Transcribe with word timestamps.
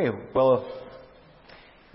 Okay, 0.00 0.16
well, 0.34 0.66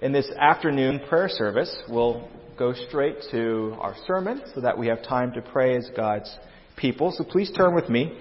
in 0.04 0.12
this 0.12 0.30
afternoon 0.40 1.02
prayer 1.10 1.28
service, 1.30 1.76
we'll 1.90 2.30
go 2.56 2.72
straight 2.88 3.16
to 3.32 3.76
our 3.80 3.96
sermon 4.06 4.44
so 4.54 4.62
that 4.62 4.78
we 4.78 4.86
have 4.86 5.02
time 5.02 5.34
to 5.34 5.42
pray 5.42 5.76
as 5.76 5.90
God's 5.96 6.32
people. 6.76 7.12
So 7.12 7.24
please 7.24 7.52
turn 7.58 7.74
with 7.74 7.90
me 7.90 8.16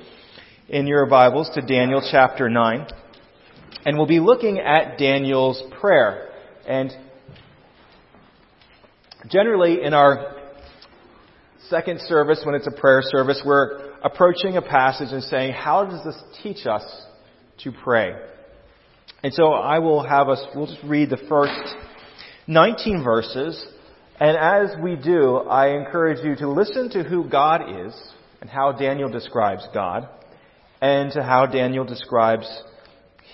in 0.71 0.87
your 0.87 1.05
Bibles 1.05 1.51
to 1.57 1.61
Daniel 1.61 2.01
chapter 2.11 2.49
9. 2.49 2.87
And 3.85 3.99
we'll 3.99 4.07
be 4.07 4.19
looking 4.19 4.61
at 4.61 4.97
Daniel's 4.97 5.63
prayer. 5.79 6.31
And 6.67 6.91
generally 9.29 9.83
in 9.83 9.93
our 9.93 10.37
second 11.69 12.01
service, 12.09 12.41
when 12.47 12.55
it's 12.55 12.67
a 12.67 12.81
prayer 12.81 13.03
service, 13.03 13.43
we're 13.45 13.93
approaching 14.03 14.57
a 14.57 14.63
passage 14.63 15.13
and 15.13 15.23
saying, 15.23 15.53
how 15.53 15.85
does 15.85 16.03
this 16.03 16.17
teach 16.43 16.67
us 16.67 16.83
to 17.59 17.73
pray? 17.85 18.15
And 19.23 19.33
so 19.33 19.53
I 19.53 19.79
will 19.79 20.03
have 20.03 20.29
us, 20.29 20.45
we'll 20.55 20.67
just 20.67 20.85
read 20.85 21.11
the 21.11 21.21
first 21.29 21.75
19 22.47 23.03
verses. 23.03 23.67
And 24.21 24.37
as 24.37 24.77
we 24.83 24.97
do, 24.97 25.37
I 25.39 25.77
encourage 25.77 26.25
you 26.25 26.37
to 26.37 26.49
listen 26.49 26.91
to 26.91 27.03
who 27.03 27.29
God 27.29 27.87
is 27.87 27.95
and 28.41 28.49
how 28.49 28.73
Daniel 28.73 29.11
describes 29.11 29.67
God 29.73 30.09
and 30.81 31.13
to 31.13 31.23
how 31.23 31.47
Daniel 31.47 31.85
describes 31.85 32.47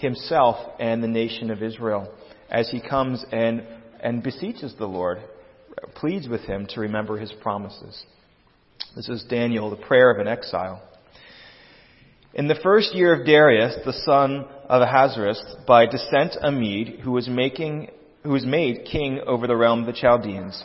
himself 0.01 0.57
and 0.79 1.03
the 1.03 1.09
nation 1.09 1.51
of 1.51 1.63
Israel 1.63 2.13
as 2.51 2.71
he 2.71 2.81
comes 2.81 3.25
and, 3.33 3.67
and 4.01 4.23
beseeches 4.23 4.75
the 4.79 4.87
Lord, 4.87 5.19
pleads 5.95 6.29
with 6.29 6.43
him 6.43 6.67
to 6.71 6.81
remember 6.81 7.19
his 7.19 7.33
promises. 7.43 8.05
This 8.95 9.09
is 9.09 9.25
Daniel, 9.29 9.71
the 9.71 9.77
prayer 9.77 10.11
of 10.11 10.19
an 10.19 10.29
exile. 10.29 10.83
In 12.35 12.49
the 12.49 12.55
first 12.63 12.95
year 12.95 13.13
of 13.13 13.27
Darius, 13.27 13.77
the 13.85 13.93
son 13.93 14.47
of 14.67 14.81
Ahasuerus, 14.81 15.43
by 15.67 15.85
descent 15.85 16.35
a 16.41 16.51
Mede, 16.51 17.01
who 17.01 17.13
was 17.13 17.29
making, 17.29 17.91
who 18.23 18.31
was 18.31 18.47
made 18.47 18.87
king 18.87 19.21
over 19.27 19.47
the 19.47 19.57
realm 19.57 19.81
of 19.81 19.87
the 19.87 20.01
Chaldeans. 20.01 20.65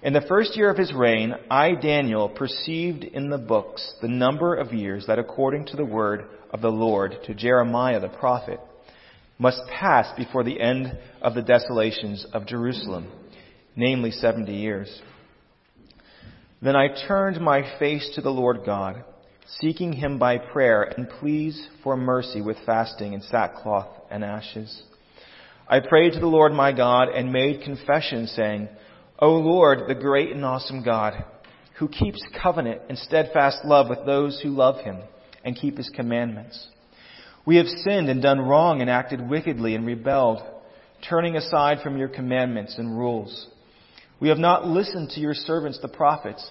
In 0.00 0.12
the 0.12 0.20
first 0.20 0.56
year 0.56 0.70
of 0.70 0.78
his 0.78 0.92
reign, 0.94 1.34
I, 1.50 1.72
Daniel, 1.72 2.28
perceived 2.28 3.02
in 3.02 3.30
the 3.30 3.38
books 3.38 3.94
the 4.00 4.06
number 4.06 4.54
of 4.54 4.72
years 4.72 5.06
that 5.08 5.18
according 5.18 5.66
to 5.66 5.76
the 5.76 5.84
word 5.84 6.24
of 6.52 6.60
the 6.60 6.70
Lord 6.70 7.16
to 7.26 7.34
Jeremiah 7.34 7.98
the 7.98 8.08
prophet 8.08 8.60
must 9.40 9.60
pass 9.66 10.16
before 10.16 10.44
the 10.44 10.60
end 10.60 10.96
of 11.20 11.34
the 11.34 11.42
desolations 11.42 12.26
of 12.32 12.46
Jerusalem, 12.46 13.10
namely 13.74 14.12
seventy 14.12 14.54
years. 14.54 15.02
Then 16.62 16.76
I 16.76 17.06
turned 17.08 17.40
my 17.40 17.76
face 17.80 18.08
to 18.14 18.20
the 18.20 18.30
Lord 18.30 18.58
God 18.64 19.02
seeking 19.60 19.92
him 19.92 20.18
by 20.18 20.38
prayer 20.38 20.82
and 20.82 21.08
pleas 21.08 21.68
for 21.82 21.96
mercy 21.96 22.40
with 22.42 22.56
fasting 22.66 23.14
and 23.14 23.22
sackcloth 23.24 23.88
and 24.10 24.24
ashes. 24.24 24.82
I 25.66 25.80
prayed 25.80 26.12
to 26.12 26.20
the 26.20 26.26
Lord 26.26 26.52
my 26.52 26.72
God 26.72 27.08
and 27.08 27.32
made 27.32 27.62
confession 27.62 28.26
saying, 28.26 28.68
O 29.18 29.32
Lord, 29.32 29.88
the 29.88 29.94
great 29.94 30.32
and 30.32 30.44
awesome 30.44 30.82
God, 30.82 31.24
who 31.78 31.88
keeps 31.88 32.22
covenant 32.42 32.82
and 32.88 32.98
steadfast 32.98 33.64
love 33.64 33.88
with 33.88 34.04
those 34.04 34.40
who 34.40 34.50
love 34.50 34.84
him 34.84 34.98
and 35.44 35.56
keep 35.56 35.76
his 35.76 35.90
commandments. 35.90 36.68
We 37.46 37.56
have 37.56 37.66
sinned 37.66 38.08
and 38.08 38.20
done 38.20 38.40
wrong 38.40 38.80
and 38.80 38.90
acted 38.90 39.28
wickedly 39.28 39.74
and 39.74 39.86
rebelled, 39.86 40.42
turning 41.08 41.36
aside 41.36 41.78
from 41.82 41.96
your 41.96 42.08
commandments 42.08 42.76
and 42.76 42.98
rules. 42.98 43.46
We 44.20 44.28
have 44.28 44.38
not 44.38 44.66
listened 44.66 45.10
to 45.10 45.20
your 45.20 45.34
servants, 45.34 45.78
the 45.80 45.88
prophets, 45.88 46.50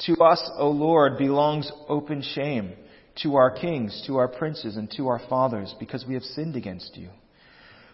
To 0.00 0.14
us, 0.22 0.50
O 0.58 0.70
Lord, 0.70 1.16
belongs 1.18 1.70
open 1.88 2.22
shame 2.22 2.74
to 3.22 3.36
our 3.36 3.50
kings, 3.50 4.04
to 4.06 4.16
our 4.18 4.28
princes, 4.28 4.76
and 4.76 4.90
to 4.96 5.08
our 5.08 5.20
fathers, 5.28 5.74
because 5.80 6.04
we 6.06 6.14
have 6.14 6.22
sinned 6.22 6.54
against 6.54 6.96
you. 6.96 7.08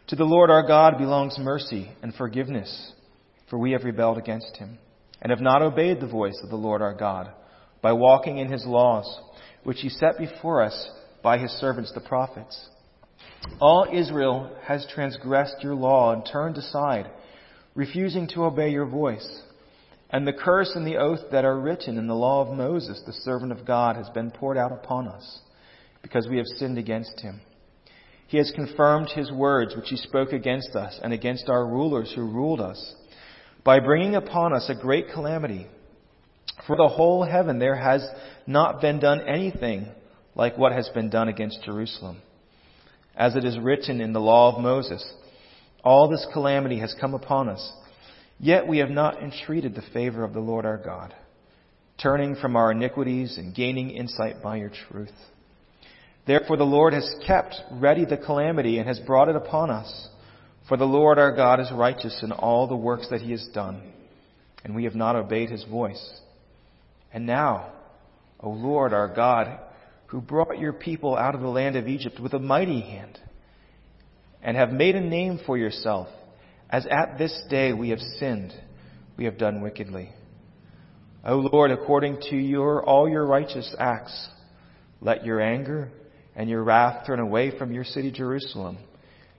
To 0.09 0.17
the 0.17 0.25
Lord 0.25 0.51
our 0.51 0.67
God 0.67 0.99
belongs 0.99 1.39
mercy 1.39 1.91
and 2.03 2.13
forgiveness, 2.15 2.93
for 3.49 3.59
we 3.59 3.71
have 3.73 3.85
rebelled 3.85 4.19
against 4.19 4.57
him, 4.57 4.79
and 5.21 5.31
have 5.31 5.41
not 5.41 5.63
obeyed 5.63 6.01
the 6.01 6.09
voice 6.09 6.39
of 6.43 6.51
the 6.51 6.57
Lord 6.57 6.83
our 6.83 6.95
God, 6.95 7.31
by 7.81 7.93
walking 7.93 8.39
in 8.39 8.51
his 8.51 8.67
laws, 8.67 9.21
which 9.63 9.81
he 9.81 9.89
set 9.89 10.19
before 10.19 10.63
us 10.63 10.91
by 11.23 11.39
his 11.39 11.53
servants 11.53 11.93
the 11.93 12.01
prophets. 12.01 12.69
All 13.61 13.87
Israel 13.93 14.51
has 14.65 14.87
transgressed 14.93 15.63
your 15.63 15.77
law 15.77 16.13
and 16.13 16.27
turned 16.31 16.57
aside, 16.57 17.11
refusing 17.77 18.27
to 18.29 18.45
obey 18.45 18.71
your 18.71 18.87
voice. 18.87 19.43
And 20.13 20.27
the 20.27 20.33
curse 20.35 20.73
and 20.75 20.87
the 20.87 20.99
oath 20.99 21.21
that 21.33 21.47
are 21.47 21.59
written 21.59 21.97
in 21.97 22.07
the 22.07 22.15
law 22.15 22.43
of 22.43 22.55
Moses, 22.55 23.03
the 23.07 23.15
servant 23.15 23.51
of 23.51 23.67
God, 23.67 23.97
has 23.97 24.11
been 24.11 24.31
poured 24.31 24.59
out 24.59 24.71
upon 24.71 25.09
us, 25.09 25.41
because 26.03 26.29
we 26.29 26.37
have 26.37 26.47
sinned 26.59 26.77
against 26.77 27.21
him. 27.21 27.41
He 28.27 28.37
has 28.37 28.53
confirmed 28.55 29.09
his 29.09 29.33
words 29.33 29.75
which 29.75 29.89
he 29.89 29.97
spoke 29.97 30.33
against 30.33 30.77
us 30.77 31.01
and 31.03 31.15
against 31.15 31.49
our 31.49 31.67
rulers 31.67 32.13
who 32.15 32.23
ruled 32.23 32.61
us, 32.61 32.95
by 33.65 33.81
bringing 33.81 34.15
upon 34.15 34.53
us 34.53 34.69
a 34.69 34.81
great 34.81 35.07
calamity. 35.15 35.67
For 36.67 36.77
the 36.77 36.89
whole 36.89 37.25
heaven 37.25 37.59
there 37.59 37.77
has 37.77 38.07
not 38.47 38.83
been 38.83 39.01
done 39.01 39.27
anything 39.27 39.87
like 40.35 40.59
what 40.59 40.73
has 40.73 40.91
been 40.91 41.09
done 41.09 41.29
against 41.29 41.63
Jerusalem. 41.65 42.21
As 43.17 43.35
it 43.35 43.45
is 43.45 43.59
written 43.59 44.01
in 44.01 44.13
the 44.13 44.21
law 44.21 44.55
of 44.55 44.63
Moses, 44.63 45.11
all 45.85 46.09
this 46.09 46.27
calamity 46.33 46.81
has 46.81 46.95
come 47.01 47.15
upon 47.15 47.49
us 47.49 47.73
Yet 48.43 48.67
we 48.67 48.79
have 48.79 48.91
not 48.91 49.23
entreated 49.23 49.77
the 49.77 49.85
favor 49.95 50.25
of 50.25 50.33
the 50.33 50.41
Lord 50.41 50.67
our 50.67 50.77
God, 50.77 51.15
turning 52.03 52.35
from 52.35 52.57
our 52.57 52.73
iniquities 52.73 53.39
and 53.39 53.55
gaining 53.55 53.91
insight 53.91 54.43
by 54.43 54.57
your 54.57 54.73
truth. 54.91 55.15
Therefore 56.27 56.57
the 56.57 56.65
Lord 56.65 56.93
has 56.93 57.09
kept 57.25 57.55
ready 57.71 58.05
the 58.05 58.17
calamity 58.17 58.79
and 58.79 58.89
has 58.89 58.99
brought 58.99 59.29
it 59.29 59.37
upon 59.37 59.71
us. 59.71 60.09
For 60.69 60.77
the 60.77 60.85
Lord 60.85 61.21
our 61.21 61.35
God 61.37 61.61
is 61.61 61.71
righteous 61.73 62.21
in 62.25 62.33
all 62.33 62.67
the 62.67 62.75
works 62.75 63.07
that 63.11 63.21
he 63.21 63.31
has 63.31 63.49
done, 63.55 63.81
and 64.65 64.75
we 64.75 64.85
have 64.85 64.97
not 64.97 65.15
obeyed 65.15 65.51
his 65.51 65.63
voice. 65.63 66.21
And 67.13 67.25
now, 67.25 67.73
O 68.41 68.51
Lord 68.51 68.93
our 68.93 69.15
God, 69.15 69.57
who 70.07 70.21
brought 70.21 70.59
your 70.59 70.73
people 70.73 71.17
out 71.17 71.37
of 71.37 71.43
the 71.43 71.49
land 71.49 71.77
of 71.77 71.87
Egypt 71.87 72.19
with 72.19 72.33
a 72.35 72.41
mighty 72.41 72.81
hand, 72.81 73.21
and 74.43 74.57
have 74.57 74.73
made 74.73 74.97
a 74.97 75.01
name 75.01 75.39
for 75.47 75.57
yourself, 75.57 76.09
as 76.73 76.87
at 76.87 77.19
this 77.19 77.39
day 77.51 77.75
we 77.75 77.91
have 77.91 78.01
sinned, 78.19 78.53
we 79.19 79.27
have 79.27 79.37
done 79.37 79.61
wickedly. 79.61 80.11
O 81.25 81.37
Lord, 81.37 81.71
according 81.71 82.21
to 82.31 82.37
your, 82.37 82.83
all 82.85 83.09
your 83.09 83.27
righteous 83.27 83.77
acts, 83.79 84.31
let 85.03 85.25
your 85.25 85.41
anger 85.41 85.91
and 86.35 86.49
your 86.49 86.65
wrath 86.65 87.07
turn 87.07 87.21
away 87.21 87.57
from 87.57 87.73
your 87.73 87.85
city 87.85 88.11
Jerusalem, 88.11 88.79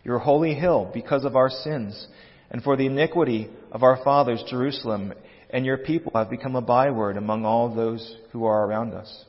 your 0.04 0.20
holy 0.20 0.54
hill, 0.54 0.92
because 0.94 1.26
of 1.26 1.36
our 1.36 1.50
sins, 1.50 2.08
and 2.52 2.62
for 2.62 2.78
the 2.78 2.86
iniquity 2.86 3.50
of 3.72 3.82
our 3.82 4.02
fathers 4.04 4.44
Jerusalem, 4.48 5.14
and 5.50 5.66
your 5.66 5.78
people 5.78 6.12
have 6.14 6.30
become 6.30 6.56
a 6.56 6.62
byword 6.62 7.18
among 7.18 7.46
all 7.46 7.74
those 7.74 8.16
who 8.32 8.46
are 8.46 8.66
around 8.66 8.94
us. 8.94 9.26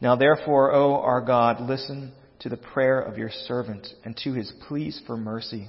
Now 0.00 0.14
therefore, 0.14 0.72
O 0.72 0.94
our 1.00 1.22
God, 1.22 1.60
listen 1.60 2.12
to 2.40 2.48
the 2.48 2.56
prayer 2.56 3.00
of 3.00 3.18
your 3.18 3.30
servant 3.46 3.88
and 4.04 4.16
to 4.18 4.32
his 4.32 4.52
pleas 4.68 5.00
for 5.06 5.16
mercy. 5.16 5.68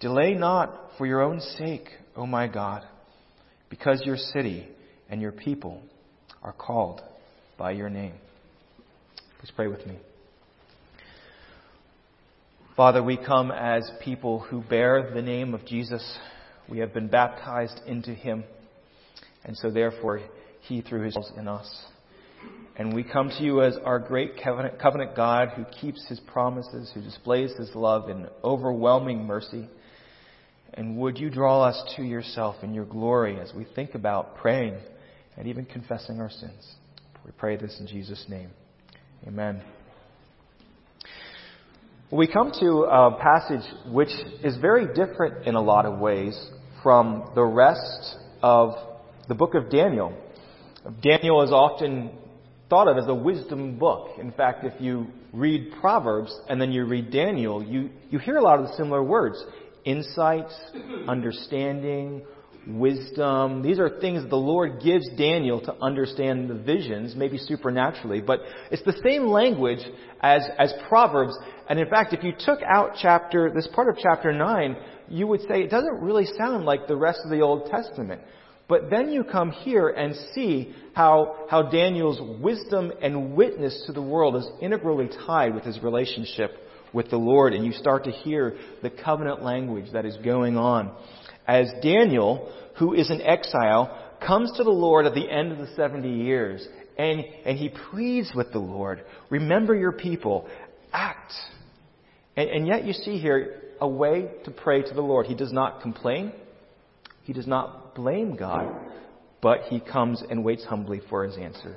Delay 0.00 0.34
not 0.34 0.90
for 0.98 1.06
your 1.06 1.22
own 1.22 1.40
sake, 1.40 1.88
O 2.16 2.26
my 2.26 2.46
God, 2.46 2.84
because 3.70 4.02
your 4.04 4.16
city 4.16 4.68
and 5.08 5.20
your 5.20 5.32
people 5.32 5.82
are 6.42 6.52
called 6.52 7.00
by 7.58 7.72
your 7.72 7.88
name. 7.88 8.14
Please 9.40 9.52
pray 9.54 9.66
with 9.66 9.86
me. 9.86 9.96
Father, 12.76 13.02
we 13.02 13.16
come 13.16 13.52
as 13.52 13.88
people 14.02 14.40
who 14.40 14.60
bear 14.60 15.12
the 15.14 15.22
name 15.22 15.54
of 15.54 15.64
Jesus. 15.64 16.18
We 16.68 16.78
have 16.78 16.92
been 16.92 17.06
baptized 17.06 17.80
into 17.86 18.12
him. 18.12 18.42
And 19.44 19.56
so 19.56 19.70
therefore, 19.70 20.20
he 20.62 20.80
through 20.80 21.04
his 21.04 21.16
in 21.36 21.46
us. 21.46 21.84
And 22.76 22.92
we 22.92 23.04
come 23.04 23.28
to 23.28 23.44
you 23.44 23.62
as 23.62 23.76
our 23.84 24.00
great 24.00 24.42
covenant, 24.42 24.80
covenant 24.80 25.14
God 25.14 25.50
who 25.50 25.64
keeps 25.80 26.04
his 26.08 26.18
promises, 26.20 26.90
who 26.92 27.00
displays 27.00 27.52
his 27.52 27.70
love 27.74 28.10
in 28.10 28.26
overwhelming 28.42 29.24
mercy. 29.24 29.68
And 30.76 30.96
would 30.98 31.18
you 31.18 31.30
draw 31.30 31.62
us 31.62 31.80
to 31.96 32.02
yourself 32.02 32.56
in 32.62 32.74
your 32.74 32.84
glory 32.84 33.38
as 33.40 33.52
we 33.54 33.64
think 33.76 33.94
about 33.94 34.36
praying 34.36 34.76
and 35.36 35.46
even 35.46 35.64
confessing 35.64 36.20
our 36.20 36.30
sins? 36.30 36.74
We 37.24 37.30
pray 37.38 37.56
this 37.56 37.78
in 37.78 37.86
Jesus' 37.86 38.24
name. 38.28 38.50
Amen. 39.26 39.62
We 42.10 42.26
come 42.26 42.52
to 42.60 42.84
a 42.84 43.18
passage 43.20 43.64
which 43.86 44.10
is 44.42 44.56
very 44.58 44.86
different 44.94 45.46
in 45.46 45.54
a 45.54 45.62
lot 45.62 45.86
of 45.86 45.98
ways 45.98 46.38
from 46.82 47.30
the 47.34 47.44
rest 47.44 48.16
of 48.42 48.74
the 49.28 49.34
book 49.34 49.54
of 49.54 49.70
Daniel. 49.70 50.12
Daniel 51.02 51.42
is 51.42 51.50
often 51.50 52.10
thought 52.68 52.88
of 52.88 52.98
as 52.98 53.08
a 53.08 53.14
wisdom 53.14 53.78
book. 53.78 54.08
In 54.18 54.32
fact, 54.32 54.64
if 54.64 54.80
you 54.80 55.06
read 55.32 55.72
Proverbs 55.80 56.36
and 56.48 56.60
then 56.60 56.72
you 56.72 56.84
read 56.84 57.10
Daniel, 57.10 57.62
you, 57.62 57.90
you 58.10 58.18
hear 58.18 58.36
a 58.36 58.42
lot 58.42 58.58
of 58.58 58.66
the 58.66 58.76
similar 58.76 59.02
words. 59.02 59.42
Insight, 59.84 60.48
understanding, 61.08 62.22
wisdom. 62.66 63.62
These 63.62 63.78
are 63.78 64.00
things 64.00 64.28
the 64.28 64.36
Lord 64.36 64.80
gives 64.82 65.08
Daniel 65.16 65.60
to 65.62 65.74
understand 65.82 66.48
the 66.48 66.54
visions, 66.54 67.14
maybe 67.16 67.38
supernaturally, 67.38 68.20
but 68.20 68.40
it's 68.70 68.82
the 68.84 68.98
same 69.04 69.26
language 69.26 69.80
as, 70.20 70.42
as 70.58 70.72
Proverbs. 70.88 71.36
And 71.68 71.78
in 71.78 71.88
fact, 71.88 72.12
if 72.12 72.24
you 72.24 72.32
took 72.38 72.60
out 72.62 72.92
chapter, 73.00 73.50
this 73.54 73.68
part 73.74 73.88
of 73.88 73.96
chapter 74.02 74.32
9, 74.32 74.76
you 75.08 75.26
would 75.26 75.40
say 75.42 75.62
it 75.62 75.70
doesn't 75.70 76.00
really 76.00 76.26
sound 76.38 76.64
like 76.64 76.86
the 76.86 76.96
rest 76.96 77.20
of 77.24 77.30
the 77.30 77.40
Old 77.40 77.70
Testament. 77.70 78.22
But 78.66 78.88
then 78.88 79.10
you 79.10 79.24
come 79.24 79.50
here 79.50 79.88
and 79.90 80.14
see 80.34 80.74
how, 80.94 81.46
how 81.50 81.62
Daniel's 81.62 82.20
wisdom 82.42 82.92
and 83.02 83.34
witness 83.34 83.84
to 83.86 83.92
the 83.92 84.00
world 84.00 84.36
is 84.36 84.48
integrally 84.62 85.10
tied 85.26 85.54
with 85.54 85.64
his 85.64 85.82
relationship 85.82 86.52
with 86.94 87.10
the 87.10 87.16
Lord, 87.16 87.52
and 87.52 87.66
you 87.66 87.72
start 87.72 88.04
to 88.04 88.10
hear 88.10 88.56
the 88.82 88.90
covenant 88.90 89.42
language 89.42 89.92
that 89.92 90.06
is 90.06 90.16
going 90.18 90.56
on. 90.56 90.94
As 91.46 91.70
Daniel, 91.82 92.50
who 92.78 92.94
is 92.94 93.10
in 93.10 93.20
exile, 93.20 94.16
comes 94.26 94.52
to 94.56 94.64
the 94.64 94.70
Lord 94.70 95.04
at 95.04 95.14
the 95.14 95.28
end 95.28 95.52
of 95.52 95.58
the 95.58 95.66
70 95.74 96.08
years, 96.08 96.66
and, 96.96 97.24
and 97.44 97.58
he 97.58 97.70
pleads 97.90 98.32
with 98.34 98.52
the 98.52 98.58
Lord, 98.58 99.04
remember 99.28 99.74
your 99.74 99.92
people, 99.92 100.48
act. 100.92 101.32
And, 102.36 102.48
and 102.48 102.66
yet 102.66 102.84
you 102.84 102.92
see 102.92 103.18
here 103.18 103.60
a 103.80 103.88
way 103.88 104.30
to 104.44 104.50
pray 104.50 104.82
to 104.82 104.94
the 104.94 105.02
Lord. 105.02 105.26
He 105.26 105.34
does 105.34 105.52
not 105.52 105.82
complain. 105.82 106.32
He 107.24 107.32
does 107.32 107.46
not 107.46 107.94
blame 107.94 108.36
God, 108.36 108.74
but 109.42 109.62
he 109.68 109.80
comes 109.80 110.22
and 110.28 110.44
waits 110.44 110.64
humbly 110.64 111.00
for 111.10 111.24
his 111.24 111.36
answer. 111.36 111.76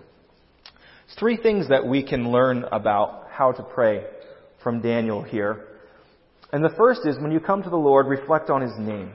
three 1.17 1.37
things 1.37 1.69
that 1.69 1.87
we 1.87 2.03
can 2.03 2.31
learn 2.31 2.65
about 2.71 3.27
how 3.31 3.51
to 3.51 3.63
pray 3.63 4.05
from 4.67 4.81
Daniel 4.81 5.23
here. 5.23 5.63
And 6.51 6.61
the 6.61 6.73
first 6.75 7.05
is 7.05 7.17
when 7.21 7.31
you 7.31 7.39
come 7.39 7.63
to 7.63 7.69
the 7.69 7.77
Lord, 7.77 8.05
reflect 8.05 8.49
on 8.49 8.61
his 8.61 8.73
name. 8.77 9.13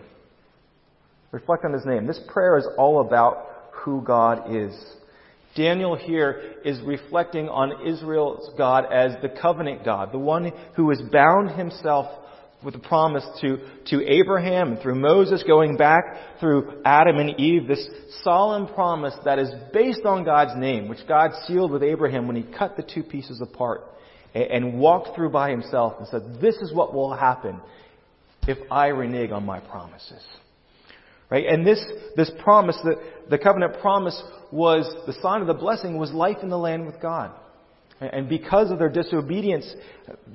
Reflect 1.31 1.67
on 1.67 1.75
his 1.75 1.85
name. 1.85 2.07
This 2.07 2.21
prayer 2.27 2.57
is 2.57 2.67
all 2.79 3.03
about 3.07 3.49
who 3.73 4.01
God 4.01 4.57
is. 4.57 4.73
Daniel 5.55 5.95
here 5.95 6.55
is 6.65 6.81
reflecting 6.81 7.51
on 7.51 7.87
Israel's 7.87 8.51
God 8.57 8.91
as 8.91 9.13
the 9.21 9.29
covenant 9.29 9.85
God, 9.85 10.11
the 10.11 10.19
one 10.19 10.53
who 10.75 10.89
has 10.89 11.03
bound 11.13 11.51
himself 11.51 12.07
with 12.65 12.75
a 12.75 12.79
promise 12.79 13.27
to, 13.43 13.59
to 13.89 14.11
Abraham 14.11 14.73
and 14.73 14.81
through 14.81 14.95
Moses 14.95 15.43
going 15.43 15.77
back 15.77 16.05
through 16.41 16.81
Adam 16.87 17.19
and 17.19 17.39
Eve, 17.39 17.69
this 17.69 17.87
solemn 18.23 18.73
promise 18.73 19.13
that 19.27 19.39
is 19.39 19.51
based 19.75 20.07
on 20.07 20.25
God's 20.25 20.59
name, 20.59 20.89
which 20.89 21.07
God 21.07 21.33
sealed 21.47 21.73
with 21.73 21.83
Abraham 21.83 22.27
when 22.27 22.37
he 22.37 22.43
cut 22.59 22.75
the 22.79 22.83
two 22.83 23.03
pieces 23.03 23.43
apart 23.43 23.83
and, 24.35 24.79
walked 24.79 25.15
through 25.15 25.31
by 25.31 25.51
himself 25.51 25.95
and 25.99 26.09
said, 26.09 26.41
this 26.41 26.57
is 26.57 26.73
what 26.73 26.95
will 26.95 27.15
happen 27.15 27.61
if 28.49 28.59
I 28.71 28.89
renege 28.89 29.31
on 29.31 29.45
my 29.45 29.61
promises. 29.61 30.23
Right? 31.31 31.47
And 31.47 31.67
this, 31.67 31.83
this 32.17 32.31
promise, 32.43 32.77
the, 32.83 32.97
the 33.31 33.39
covenant 33.39 33.81
promise 33.81 34.21
was, 34.51 34.93
the 35.07 35.15
sign 35.23 35.41
of 35.41 35.47
the 35.47 35.55
blessing 35.55 35.99
was 35.99 36.13
life 36.13 36.39
in 36.43 36.51
the 36.51 36.59
land 36.59 36.87
with 36.87 37.01
God. 37.01 37.33
And 38.01 38.29
because 38.29 38.73
of 38.73 38.81
their 38.81 38.89
disobedience, 38.89 39.73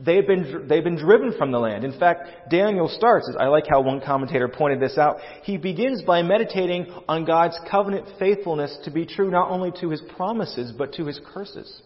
they've 0.05 0.25
been, 0.25 0.67
they've 0.69 0.83
been 0.83 0.95
driven 0.95 1.33
from 1.37 1.51
the 1.51 1.59
land. 1.59 1.83
In 1.83 1.99
fact, 1.99 2.49
Daniel 2.49 2.87
starts, 2.87 3.27
as 3.29 3.35
I 3.37 3.47
like 3.47 3.65
how 3.69 3.81
one 3.81 3.99
commentator 3.99 4.47
pointed 4.47 4.79
this 4.79 4.97
out, 4.97 5.17
he 5.43 5.57
begins 5.57 6.01
by 6.03 6.21
meditating 6.21 6.87
on 7.09 7.25
God's 7.25 7.59
covenant 7.69 8.07
faithfulness 8.17 8.77
to 8.85 8.91
be 8.91 9.05
true 9.05 9.29
not 9.29 9.51
only 9.51 9.71
to 9.81 9.89
his 9.89 10.01
promises, 10.15 10.71
but 10.71 10.93
to 10.93 11.05
his 11.05 11.19
curses. 11.33 11.81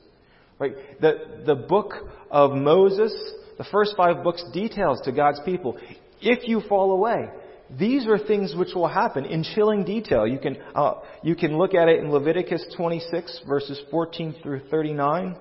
Right? 0.62 0.76
The, 1.02 1.44
the 1.48 1.56
book 1.56 1.94
of 2.30 2.52
Moses, 2.52 3.12
the 3.58 3.66
first 3.72 3.96
five 3.98 4.24
books 4.24 4.44
details 4.54 5.02
to 5.06 5.12
God's 5.12 5.40
people, 5.44 5.76
if 6.22 6.48
you 6.48 6.62
fall 6.70 6.92
away, 6.92 7.32
these 7.80 8.06
are 8.06 8.20
things 8.20 8.54
which 8.56 8.76
will 8.76 8.88
happen 8.88 9.26
in 9.26 9.44
chilling 9.44 9.84
detail. 9.86 10.28
You 10.28 10.38
can, 10.38 10.58
uh, 10.76 11.00
you 11.24 11.36
can 11.36 11.58
look 11.58 11.74
at 11.74 11.90
it 11.90 12.04
in 12.04 12.12
Leviticus 12.12 12.64
26 12.78 13.42
verses 13.48 13.82
14 13.90 14.36
through 14.44 14.62
39 14.70 15.36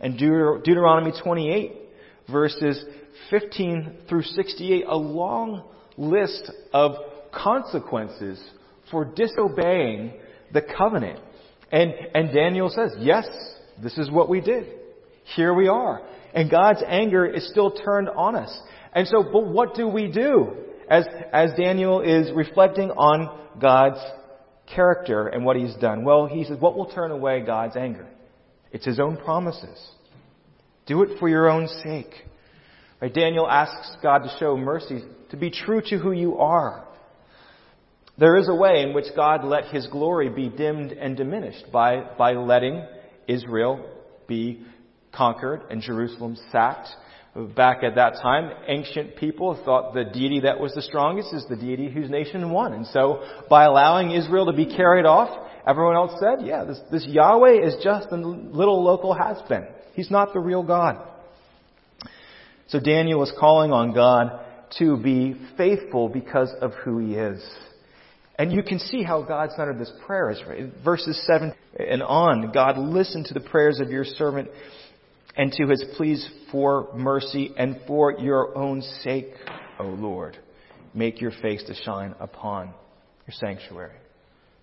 and 0.00 0.18
Deut- 0.18 0.64
Deuteronomy 0.64 1.12
28 1.22 1.72
verses 2.30 2.82
15 3.28 3.98
through 4.08 4.22
68, 4.22 4.84
a 4.88 4.96
long 4.96 5.68
list 5.98 6.50
of 6.72 6.92
consequences 7.30 8.42
for 8.90 9.04
disobeying 9.04 10.14
the 10.50 10.62
covenant. 10.62 11.20
And, 11.70 11.92
and 12.14 12.32
Daniel 12.32 12.70
says, 12.70 12.92
yes, 12.98 13.26
this 13.82 13.98
is 13.98 14.10
what 14.10 14.28
we 14.28 14.40
did. 14.40 14.66
Here 15.36 15.52
we 15.52 15.68
are. 15.68 16.02
And 16.34 16.50
God's 16.50 16.82
anger 16.86 17.26
is 17.26 17.48
still 17.50 17.70
turned 17.72 18.08
on 18.08 18.36
us. 18.36 18.56
And 18.94 19.06
so, 19.06 19.22
but 19.22 19.46
what 19.46 19.74
do 19.74 19.88
we 19.88 20.10
do? 20.10 20.62
as, 20.92 21.06
as 21.32 21.50
Daniel 21.56 22.02
is 22.02 22.30
reflecting 22.32 22.90
on 22.90 23.38
God's 23.58 23.98
character 24.74 25.26
and 25.26 25.44
what 25.44 25.56
he's 25.56 25.74
done? 25.76 26.04
Well, 26.04 26.26
he 26.26 26.44
says, 26.44 26.58
what 26.60 26.76
will 26.76 26.92
turn 26.92 27.10
away 27.10 27.40
God's 27.40 27.76
anger? 27.76 28.06
It's 28.72 28.84
his 28.84 29.00
own 29.00 29.16
promises. 29.16 29.90
Do 30.86 31.02
it 31.02 31.18
for 31.18 31.30
your 31.30 31.48
own 31.50 31.68
sake. 31.82 32.12
Right? 33.00 33.12
Daniel 33.12 33.48
asks 33.48 33.96
God 34.02 34.18
to 34.18 34.36
show 34.38 34.56
mercy, 34.56 35.02
to 35.30 35.36
be 35.38 35.50
true 35.50 35.80
to 35.86 35.98
who 35.98 36.12
you 36.12 36.38
are. 36.38 36.86
There 38.18 38.36
is 38.36 38.48
a 38.48 38.54
way 38.54 38.82
in 38.82 38.92
which 38.92 39.06
God 39.16 39.44
let 39.44 39.66
his 39.66 39.86
glory 39.86 40.28
be 40.28 40.50
dimmed 40.50 40.92
and 40.92 41.16
diminished 41.16 41.72
by, 41.72 42.04
by 42.18 42.32
letting 42.32 42.84
Israel 43.28 43.88
be 44.26 44.64
conquered 45.12 45.62
and 45.70 45.82
Jerusalem 45.82 46.36
sacked 46.50 46.88
Back 47.34 47.82
at 47.82 47.94
that 47.94 48.16
time, 48.20 48.52
ancient 48.68 49.16
people 49.16 49.58
thought 49.64 49.94
the 49.94 50.04
deity 50.04 50.40
that 50.40 50.60
was 50.60 50.74
the 50.74 50.82
strongest 50.82 51.32
is 51.32 51.46
the 51.48 51.56
deity 51.56 51.88
whose 51.88 52.10
nation 52.10 52.50
won. 52.50 52.74
And 52.74 52.86
so, 52.88 53.24
by 53.48 53.64
allowing 53.64 54.10
Israel 54.10 54.46
to 54.46 54.52
be 54.52 54.66
carried 54.66 55.06
off, 55.06 55.48
everyone 55.66 55.96
else 55.96 56.20
said, 56.20 56.46
yeah, 56.46 56.64
this, 56.64 56.78
this 56.90 57.06
Yahweh 57.06 57.66
is 57.66 57.76
just 57.82 58.08
a 58.10 58.16
little 58.16 58.84
local 58.84 59.14
has-been. 59.14 59.66
He's 59.94 60.10
not 60.10 60.34
the 60.34 60.40
real 60.40 60.62
God. 60.62 61.02
So 62.66 62.78
Daniel 62.78 63.22
is 63.22 63.32
calling 63.40 63.72
on 63.72 63.94
God 63.94 64.38
to 64.78 64.98
be 64.98 65.34
faithful 65.56 66.10
because 66.10 66.52
of 66.60 66.72
who 66.84 66.98
he 66.98 67.14
is. 67.14 67.42
And 68.42 68.52
you 68.52 68.64
can 68.64 68.80
see 68.80 69.04
how 69.04 69.22
God 69.22 69.50
centered 69.54 69.78
this 69.78 69.92
prayer 70.04 70.28
is. 70.32 70.40
Verses 70.82 71.24
7 71.28 71.54
and 71.78 72.02
on, 72.02 72.50
God 72.50 72.76
listened 72.76 73.26
to 73.26 73.34
the 73.34 73.40
prayers 73.40 73.78
of 73.78 73.88
your 73.88 74.04
servant 74.04 74.48
and 75.36 75.52
to 75.52 75.68
his 75.68 75.84
pleas 75.96 76.28
for 76.50 76.88
mercy 76.92 77.52
and 77.56 77.78
for 77.86 78.18
your 78.18 78.58
own 78.58 78.82
sake, 79.04 79.28
O 79.78 79.84
Lord. 79.84 80.38
Make 80.92 81.20
your 81.20 81.30
face 81.40 81.62
to 81.68 81.74
shine 81.84 82.16
upon 82.18 82.74
your 83.28 83.34
sanctuary. 83.34 83.94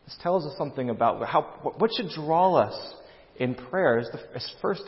This 0.03 0.17
tells 0.21 0.45
us 0.45 0.57
something 0.57 0.89
about 0.89 1.25
how, 1.25 1.43
what 1.77 1.91
should 1.95 2.09
draw 2.09 2.55
us 2.55 2.93
in 3.37 3.55
prayer 3.55 3.99
is, 3.99 4.09
the, 4.11 4.35
is 4.35 4.55
first 4.61 4.83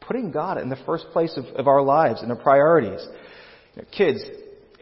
putting 0.00 0.30
God 0.30 0.58
in 0.58 0.68
the 0.68 0.78
first 0.86 1.06
place 1.12 1.36
of, 1.36 1.46
of 1.56 1.66
our 1.66 1.82
lives 1.82 2.22
and 2.22 2.30
our 2.30 2.40
priorities. 2.40 3.04
You 3.74 3.82
know, 3.82 3.88
kids, 3.90 4.22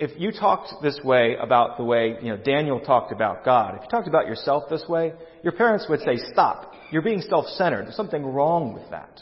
if 0.03 0.21
you 0.21 0.33
talked 0.33 0.83
this 0.83 0.99
way 1.05 1.37
about 1.41 1.77
the 1.77 1.85
way 1.85 2.17
you 2.21 2.31
know, 2.31 2.37
Daniel 2.37 2.81
talked 2.81 3.13
about 3.13 3.45
God, 3.45 3.77
if 3.77 3.83
you 3.83 3.89
talked 3.89 4.09
about 4.09 4.27
yourself 4.27 4.65
this 4.69 4.83
way, 4.89 5.13
your 5.45 5.53
parents 5.53 5.87
would 5.89 6.01
say, 6.01 6.17
stop. 6.33 6.73
You're 6.91 7.03
being 7.03 7.21
self-centered. 7.21 7.85
There's 7.85 7.95
something 7.95 8.27
wrong 8.27 8.75
with 8.75 8.91
that. 8.91 9.21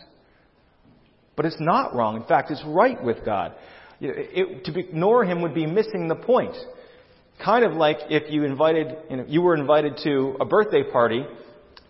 But 1.37 1.45
it's 1.45 1.61
not 1.61 1.95
wrong. 1.95 2.17
In 2.17 2.25
fact, 2.25 2.51
it's 2.51 2.63
right 2.67 3.03
with 3.03 3.23
God. 3.27 3.53
It, 4.01 4.65
to 4.65 4.79
ignore 4.79 5.23
him 5.23 5.43
would 5.43 5.53
be 5.53 5.67
missing 5.67 6.09
the 6.09 6.15
point. 6.15 6.57
Kind 7.45 7.67
of 7.67 7.73
like 7.75 7.99
if 8.09 8.33
you 8.33 8.45
invited, 8.45 8.97
you, 9.11 9.17
know, 9.19 9.25
you 9.29 9.43
were 9.43 9.55
invited 9.55 9.99
to 10.05 10.39
a 10.41 10.47
birthday 10.47 10.83
party, 10.91 11.27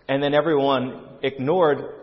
and 0.09 0.21
then 0.21 0.33
everyone 0.33 1.05
ignored 1.23 2.00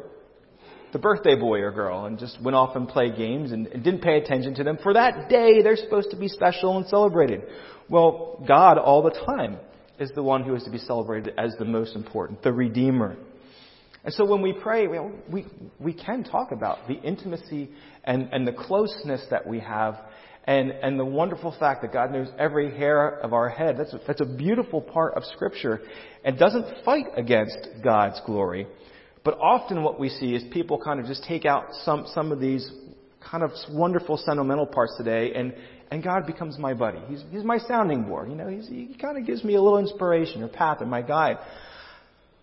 the 0.93 0.99
birthday 0.99 1.35
boy 1.35 1.61
or 1.61 1.71
girl 1.73 2.07
and 2.07 2.19
just 2.19 2.41
went 2.43 2.55
off 2.55 2.77
and 2.77 2.89
played 2.89 3.17
games 3.17 3.53
and, 3.53 3.67
didn't 3.71 4.03
pay 4.03 4.19
attention 4.19 4.55
to 4.55 4.65
them. 4.65 4.79
For 4.83 4.95
that 4.95 5.29
day, 5.29 5.63
they're 5.63 5.77
supposed 5.77 6.11
to 6.11 6.17
be 6.17 6.29
special 6.29 6.77
and 6.77 6.87
celebrated. 6.87 7.43
Well, 7.89 8.43
God 8.47 8.79
all 8.79 9.03
the 9.03 9.11
time 9.11 9.59
is 9.99 10.11
the 10.15 10.23
one 10.23 10.45
who 10.45 10.55
is 10.55 10.65
to 10.65 10.71
be 10.71 10.79
celebrated 10.79 11.35
as 11.37 11.55
the 11.59 11.65
most 11.65 11.97
important, 11.97 12.43
the 12.43 12.53
Redeemer. 12.53 13.17
And 14.05 14.15
so 14.15 14.25
when 14.25 14.41
we 14.41 14.53
pray, 14.53 14.87
we, 14.87 15.45
we 15.79 15.93
can 15.93 16.25
talk 16.25 16.53
about 16.53 16.87
the 16.87 16.95
intimacy 16.95 17.69
and, 18.05 18.29
and 18.33 18.47
the 18.47 18.53
closeness 18.53 19.25
that 19.31 19.47
we 19.47 19.61
have 19.61 19.99
and, 20.45 20.71
and 20.71 20.99
the 20.99 21.05
wonderful 21.05 21.55
fact 21.59 21.83
that 21.83 21.93
God 21.93 22.11
knows 22.11 22.29
every 22.39 22.75
hair 22.75 23.19
of 23.21 23.35
our 23.35 23.51
head. 23.51 23.77
That's 23.77 23.93
a, 23.93 24.01
that's 24.07 24.23
a 24.23 24.25
beautiful 24.25 24.81
part 24.81 25.15
of 25.15 25.25
Scripture 25.25 25.83
and 26.25 26.39
doesn't 26.39 26.85
fight 26.87 27.05
against 27.17 27.59
God's 27.85 28.19
glory. 28.25 28.67
But 29.29 29.37
often 29.43 29.83
what 29.83 30.01
we 30.01 30.09
see 30.09 30.35
is 30.35 30.43
people 30.51 30.81
kind 30.83 30.99
of 30.99 31.05
just 31.05 31.23
take 31.25 31.45
out 31.45 31.67
some, 31.85 32.07
some 32.15 32.33
of 32.33 32.41
these 32.41 32.67
kind 33.31 33.45
of 33.45 33.51
wonderful 33.71 34.17
sentimental 34.17 34.65
parts 34.65 34.95
today 34.97 35.35
and, 35.35 35.55
and 35.91 36.03
God 36.03 36.27
becomes 36.27 36.57
my 36.57 36.73
buddy. 36.73 37.01
He's, 37.09 37.23
he's 37.31 37.45
my 37.45 37.59
sounding 37.59 38.05
board. 38.05 38.31
You 38.31 38.37
know, 38.37 38.49
he 38.49 38.97
kind 38.99 39.19
of 39.19 39.27
gives 39.27 39.45
me 39.45 39.57
a 39.57 39.61
little 39.61 39.81
inspiration 39.81 40.43
or 40.43 40.49
path 40.49 40.79
or 40.81 40.87
my 40.87 41.03
guide. 41.03 41.37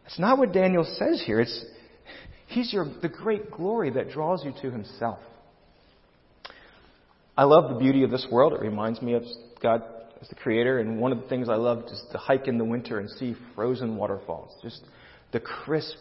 It's 0.05 0.19
not 0.19 0.37
what 0.37 0.53
Daniel 0.53 0.83
says 0.83 1.23
here. 1.25 1.39
It's, 1.39 1.65
he's 2.45 2.71
your, 2.71 2.85
the 3.01 3.09
great 3.09 3.49
glory 3.49 3.89
that 3.89 4.11
draws 4.11 4.45
you 4.45 4.53
to 4.61 4.69
himself. 4.69 5.17
I 7.35 7.45
love 7.45 7.73
the 7.73 7.79
beauty 7.79 8.03
of 8.03 8.11
this 8.11 8.27
world. 8.31 8.53
It 8.53 8.61
reminds 8.61 9.01
me 9.01 9.15
of 9.15 9.23
God 9.59 9.81
as 10.21 10.29
the 10.29 10.35
creator. 10.35 10.77
And 10.77 10.99
one 10.99 11.11
of 11.11 11.19
the 11.19 11.27
things 11.29 11.49
I 11.49 11.55
love 11.55 11.85
is 11.85 12.03
to 12.11 12.19
hike 12.19 12.47
in 12.47 12.59
the 12.59 12.63
winter 12.63 12.99
and 12.99 13.09
see 13.09 13.35
frozen 13.55 13.97
waterfalls. 13.97 14.51
Just 14.61 14.81
the 15.31 15.39
crisp 15.39 15.97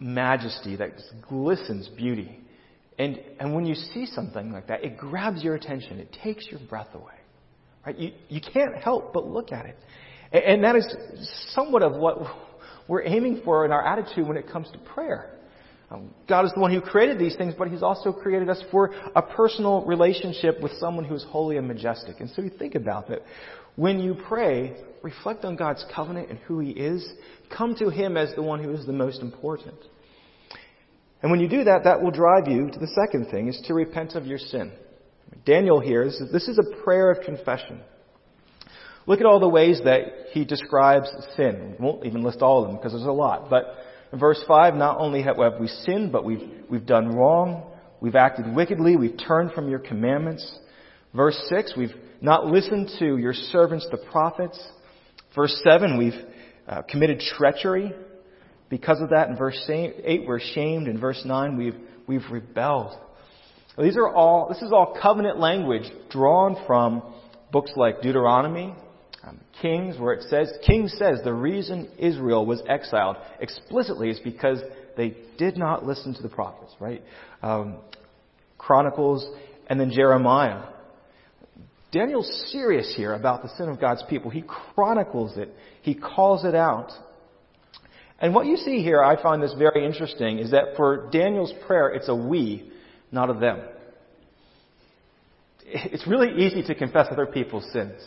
majesty 0.00 0.76
that 0.76 0.90
glistens 1.28 1.88
beauty. 1.88 2.40
And, 2.98 3.20
and 3.38 3.54
when 3.54 3.66
you 3.66 3.74
see 3.74 4.06
something 4.06 4.52
like 4.52 4.66
that, 4.68 4.84
it 4.84 4.98
grabs 4.98 5.42
your 5.42 5.54
attention. 5.54 5.98
It 5.98 6.16
takes 6.22 6.46
your 6.50 6.60
breath 6.68 6.94
away. 6.94 7.14
Right? 7.86 7.98
You, 7.98 8.12
you 8.28 8.40
can't 8.40 8.74
help 8.76 9.12
but 9.12 9.26
look 9.26 9.52
at 9.52 9.66
it. 9.66 9.76
And, 10.32 10.44
and 10.44 10.64
that 10.64 10.76
is 10.76 10.86
somewhat 11.54 11.82
of 11.82 11.94
what 11.94 12.18
we're 12.88 13.04
aiming 13.04 13.42
for 13.44 13.64
in 13.64 13.72
our 13.72 13.86
attitude 13.86 14.26
when 14.26 14.36
it 14.36 14.50
comes 14.50 14.70
to 14.72 14.78
prayer. 14.78 15.30
Um, 15.90 16.14
God 16.28 16.44
is 16.44 16.52
the 16.54 16.60
one 16.60 16.72
who 16.72 16.80
created 16.80 17.18
these 17.18 17.34
things, 17.36 17.54
but 17.58 17.68
He's 17.68 17.82
also 17.82 18.12
created 18.12 18.48
us 18.48 18.62
for 18.70 18.92
a 19.16 19.22
personal 19.22 19.84
relationship 19.84 20.60
with 20.60 20.72
someone 20.78 21.04
who 21.04 21.14
is 21.14 21.24
holy 21.28 21.56
and 21.56 21.66
majestic. 21.66 22.20
And 22.20 22.30
so 22.30 22.42
you 22.42 22.50
think 22.50 22.76
about 22.76 23.08
that. 23.08 23.20
When 23.76 23.98
you 23.98 24.16
pray, 24.28 24.76
reflect 25.02 25.44
on 25.44 25.56
God's 25.56 25.84
covenant 25.94 26.30
and 26.30 26.38
who 26.40 26.60
He 26.60 26.70
is. 26.70 27.08
Come 27.56 27.74
to 27.76 27.88
Him 27.88 28.16
as 28.16 28.34
the 28.34 28.42
one 28.42 28.62
who 28.62 28.72
is 28.72 28.86
the 28.86 28.92
most 28.92 29.20
important. 29.20 29.76
And 31.22 31.30
when 31.30 31.40
you 31.40 31.48
do 31.48 31.64
that, 31.64 31.84
that 31.84 32.00
will 32.00 32.12
drive 32.12 32.46
you 32.46 32.70
to 32.70 32.78
the 32.78 32.86
second 32.86 33.30
thing, 33.30 33.48
is 33.48 33.60
to 33.66 33.74
repent 33.74 34.14
of 34.14 34.26
your 34.26 34.38
sin. 34.38 34.72
Daniel 35.44 35.80
here, 35.80 36.04
this 36.04 36.48
is 36.48 36.58
a 36.58 36.82
prayer 36.82 37.10
of 37.10 37.24
confession. 37.24 37.80
Look 39.06 39.20
at 39.20 39.26
all 39.26 39.40
the 39.40 39.48
ways 39.48 39.80
that 39.84 40.00
he 40.32 40.44
describes 40.44 41.10
sin. 41.36 41.76
We 41.78 41.84
won't 41.84 42.06
even 42.06 42.22
list 42.22 42.42
all 42.42 42.62
of 42.62 42.68
them 42.68 42.76
because 42.76 42.92
there's 42.92 43.04
a 43.04 43.12
lot. 43.12 43.50
But 43.50 43.64
in 44.12 44.18
verse 44.18 44.42
5, 44.46 44.74
not 44.74 44.98
only 44.98 45.22
have 45.22 45.36
we 45.60 45.68
sinned, 45.68 46.12
but 46.12 46.24
we've, 46.24 46.48
we've 46.68 46.86
done 46.86 47.14
wrong. 47.14 47.70
We've 48.00 48.16
acted 48.16 48.54
wickedly. 48.54 48.96
We've 48.96 49.16
turned 49.16 49.52
from 49.52 49.68
your 49.68 49.78
commandments. 49.78 50.58
Verse 51.14 51.40
6, 51.48 51.74
we've 51.76 51.94
not 52.20 52.46
listened 52.46 52.90
to 52.98 53.16
your 53.16 53.34
servants, 53.34 53.86
the 53.90 53.98
prophets. 53.98 54.60
Verse 55.34 55.60
7, 55.64 55.96
we've 55.98 56.14
uh, 56.68 56.82
committed 56.82 57.20
treachery. 57.20 57.92
Because 58.68 59.00
of 59.00 59.10
that, 59.10 59.28
in 59.28 59.36
verse 59.36 59.60
8, 59.68 60.24
we're 60.26 60.40
shamed. 60.40 60.88
In 60.88 60.98
verse 60.98 61.22
9, 61.24 61.56
we've, 61.56 61.76
we've 62.06 62.24
rebelled. 62.30 62.96
These 63.78 63.96
are 63.96 64.08
all, 64.08 64.48
this 64.48 64.62
is 64.62 64.72
all 64.72 64.96
covenant 65.00 65.38
language 65.38 65.90
drawn 66.10 66.56
from 66.66 67.02
books 67.50 67.72
like 67.76 68.02
Deuteronomy, 68.02 68.74
um, 69.22 69.40
Kings, 69.60 69.98
where 69.98 70.14
it 70.14 70.24
says, 70.30 70.52
King 70.66 70.88
says 70.88 71.20
the 71.24 71.32
reason 71.32 71.88
Israel 71.98 72.46
was 72.46 72.62
exiled 72.68 73.16
explicitly 73.38 74.10
is 74.10 74.18
because 74.20 74.60
they 74.96 75.14
did 75.38 75.56
not 75.56 75.84
listen 75.84 76.14
to 76.14 76.22
the 76.22 76.28
prophets, 76.28 76.72
right? 76.80 77.02
Um, 77.42 77.78
Chronicles, 78.58 79.26
and 79.68 79.78
then 79.78 79.90
Jeremiah. 79.90 80.64
Daniel's 81.92 82.50
serious 82.52 82.92
here 82.96 83.14
about 83.14 83.42
the 83.42 83.48
sin 83.56 83.68
of 83.68 83.80
God's 83.80 84.02
people. 84.08 84.30
He 84.30 84.42
chronicles 84.42 85.36
it. 85.36 85.50
He 85.82 85.94
calls 85.94 86.44
it 86.44 86.54
out. 86.54 86.92
And 88.20 88.34
what 88.34 88.46
you 88.46 88.56
see 88.56 88.82
here, 88.82 89.02
I 89.02 89.20
find 89.20 89.42
this 89.42 89.54
very 89.58 89.84
interesting, 89.84 90.38
is 90.38 90.50
that 90.50 90.76
for 90.76 91.08
Daniel's 91.10 91.52
prayer, 91.66 91.88
it's 91.88 92.08
a 92.08 92.14
we, 92.14 92.70
not 93.10 93.30
a 93.30 93.34
them. 93.34 93.60
It's 95.64 96.06
really 96.06 96.44
easy 96.44 96.62
to 96.64 96.74
confess 96.74 97.06
other 97.10 97.26
people's 97.26 97.66
sins. 97.72 98.00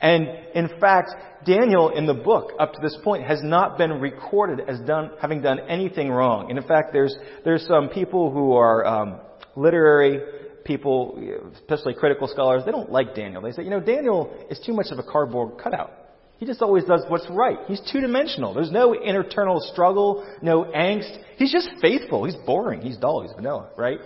And 0.00 0.28
in 0.54 0.68
fact, 0.80 1.10
Daniel 1.46 1.90
in 1.90 2.06
the 2.06 2.14
book 2.14 2.52
up 2.58 2.72
to 2.74 2.80
this 2.82 2.96
point 3.02 3.24
has 3.24 3.40
not 3.42 3.78
been 3.78 4.00
recorded 4.00 4.68
as 4.68 4.80
done, 4.80 5.10
having 5.20 5.42
done 5.42 5.60
anything 5.68 6.10
wrong. 6.10 6.50
And 6.50 6.58
in 6.58 6.66
fact, 6.66 6.92
there's, 6.92 7.16
there's 7.44 7.66
some 7.66 7.88
people 7.88 8.30
who 8.30 8.52
are 8.54 8.86
um, 8.86 9.20
literary 9.56 10.20
people, 10.64 11.18
especially 11.54 11.94
critical 11.94 12.28
scholars, 12.28 12.62
they 12.64 12.72
don't 12.72 12.90
like 12.90 13.14
Daniel. 13.14 13.42
They 13.42 13.52
say, 13.52 13.62
you 13.62 13.70
know, 13.70 13.80
Daniel 13.80 14.34
is 14.50 14.60
too 14.64 14.72
much 14.72 14.86
of 14.90 14.98
a 14.98 15.02
cardboard 15.02 15.58
cutout. 15.62 15.92
He 16.38 16.46
just 16.46 16.62
always 16.62 16.84
does 16.84 17.04
what's 17.08 17.26
right. 17.30 17.58
He's 17.66 17.80
two 17.92 18.00
dimensional. 18.00 18.54
There's 18.54 18.72
no 18.72 18.92
internal 18.92 19.60
struggle, 19.60 20.26
no 20.42 20.64
angst. 20.64 21.16
He's 21.36 21.52
just 21.52 21.70
faithful. 21.80 22.24
He's 22.24 22.36
boring. 22.44 22.80
He's 22.80 22.96
dull. 22.96 23.22
He's 23.22 23.32
vanilla, 23.32 23.70
right? 23.76 23.98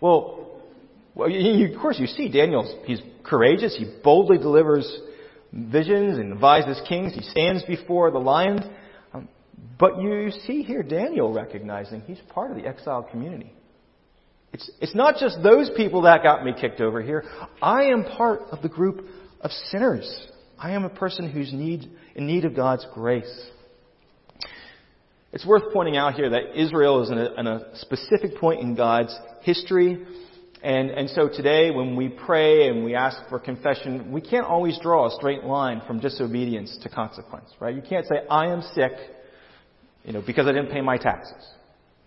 Well, 0.00 0.62
well 1.14 1.30
you, 1.30 1.74
of 1.74 1.80
course, 1.80 1.98
you 1.98 2.06
see 2.06 2.28
Daniel's, 2.28 2.74
he's 2.86 3.00
courageous. 3.24 3.76
He 3.76 3.86
boldly 4.02 4.38
delivers 4.38 4.90
visions 5.56 6.18
and 6.18 6.32
advises 6.32 6.80
kings. 6.88 7.14
He 7.14 7.22
stands 7.22 7.62
before 7.64 8.10
the 8.10 8.18
lions. 8.18 8.62
Um, 9.12 9.28
but 9.78 10.00
you 10.00 10.30
see 10.46 10.62
here 10.62 10.82
Daniel 10.82 11.32
recognizing 11.32 12.02
he's 12.02 12.20
part 12.30 12.50
of 12.50 12.56
the 12.56 12.66
exiled 12.66 13.08
community. 13.10 13.52
It's, 14.52 14.70
it's 14.80 14.94
not 14.94 15.16
just 15.18 15.42
those 15.42 15.70
people 15.76 16.02
that 16.02 16.22
got 16.22 16.44
me 16.44 16.52
kicked 16.58 16.80
over 16.80 17.02
here. 17.02 17.24
I 17.60 17.84
am 17.84 18.04
part 18.04 18.42
of 18.52 18.62
the 18.62 18.68
group 18.68 19.04
of 19.40 19.50
sinners. 19.50 20.26
I 20.58 20.72
am 20.72 20.84
a 20.84 20.88
person 20.88 21.30
who's 21.30 21.52
need, 21.52 21.90
in 22.14 22.26
need 22.26 22.44
of 22.44 22.54
God's 22.54 22.86
grace. 22.94 23.50
It's 25.32 25.44
worth 25.44 25.64
pointing 25.72 25.96
out 25.96 26.14
here 26.14 26.30
that 26.30 26.58
Israel 26.58 27.02
is 27.02 27.10
in 27.10 27.18
a, 27.18 27.34
in 27.34 27.46
a 27.46 27.76
specific 27.76 28.38
point 28.38 28.60
in 28.60 28.74
God's 28.74 29.14
history 29.42 30.06
and, 30.62 30.90
and 30.90 31.10
so 31.10 31.28
today, 31.28 31.70
when 31.70 31.96
we 31.96 32.08
pray 32.08 32.68
and 32.68 32.84
we 32.84 32.94
ask 32.94 33.18
for 33.28 33.38
confession, 33.38 34.10
we 34.10 34.20
can't 34.20 34.46
always 34.46 34.78
draw 34.80 35.06
a 35.06 35.10
straight 35.10 35.44
line 35.44 35.82
from 35.86 36.00
disobedience 36.00 36.78
to 36.82 36.88
consequence, 36.88 37.50
right? 37.60 37.74
You 37.74 37.82
can't 37.82 38.06
say, 38.06 38.16
I 38.30 38.46
am 38.46 38.62
sick, 38.74 38.92
you 40.04 40.12
know, 40.12 40.22
because 40.26 40.46
I 40.46 40.52
didn't 40.52 40.70
pay 40.70 40.80
my 40.80 40.96
taxes. 40.96 41.46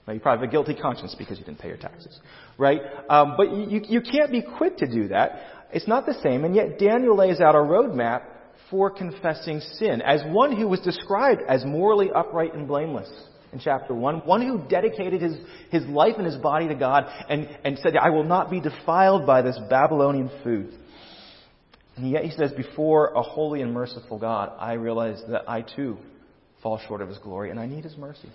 Now, 0.08 0.14
you 0.14 0.20
probably 0.20 0.46
have 0.46 0.50
a 0.50 0.52
guilty 0.52 0.74
conscience 0.74 1.16
because 1.18 1.38
you 1.38 1.46
didn't 1.46 1.60
pay 1.60 1.68
your 1.68 1.78
taxes, 1.78 2.20
right? 2.58 2.82
Um, 3.10 3.36
but 3.38 3.52
you, 3.52 3.82
you 3.88 4.02
can't 4.02 4.32
be 4.32 4.42
quick 4.42 4.78
to 4.78 4.88
do 4.88 5.10
that. 5.10 5.42
It's 5.72 5.88
not 5.88 6.08
the 6.08 6.16
same, 6.24 6.44
and 6.46 6.56
yet 6.56 6.80
Daniel 6.80 7.16
lays 7.16 7.40
out 7.40 7.54
a 7.54 7.60
roadmap 7.60 8.24
for 8.72 8.90
confessing 8.90 9.60
sin 9.60 10.02
as 10.02 10.22
one 10.28 10.56
who 10.56 10.68
was 10.68 10.80
described 10.80 11.42
as 11.48 11.64
morally 11.64 12.10
upright 12.14 12.56
and 12.56 12.68
blameless 12.68 13.10
in 13.52 13.60
chapter 13.60 13.94
1. 13.94 14.20
One 14.20 14.42
who 14.42 14.68
dedicated 14.70 15.22
his, 15.22 15.36
his 15.72 15.86
life 15.86 16.16
and 16.18 16.26
his 16.26 16.38
body 16.38 16.68
to 16.68 16.76
God 16.76 17.06
and, 17.30 17.48
and 17.64 17.78
said, 17.80 17.96
I 17.98 18.10
will 18.10 18.24
not 18.24 18.52
be 18.52 18.60
defiled 18.60 19.26
by 19.26 19.42
this 19.42 19.60
Babylonian 19.70 20.30
food. 20.44 20.74
And 21.96 22.10
yet 22.10 22.24
he 22.24 22.32
says, 22.32 22.52
before 22.54 23.10
a 23.14 23.22
holy 23.22 23.62
and 23.62 23.74
merciful 23.74 24.20
God, 24.20 24.54
I 24.58 24.74
realize 24.74 25.22
that 25.30 25.50
I 25.50 25.62
too 25.62 25.98
fall 26.64 26.80
short 26.88 27.02
of 27.02 27.10
his 27.10 27.18
glory 27.18 27.50
and 27.50 27.60
I 27.60 27.66
need 27.66 27.84
his 27.84 27.98
mercy. 27.98 28.30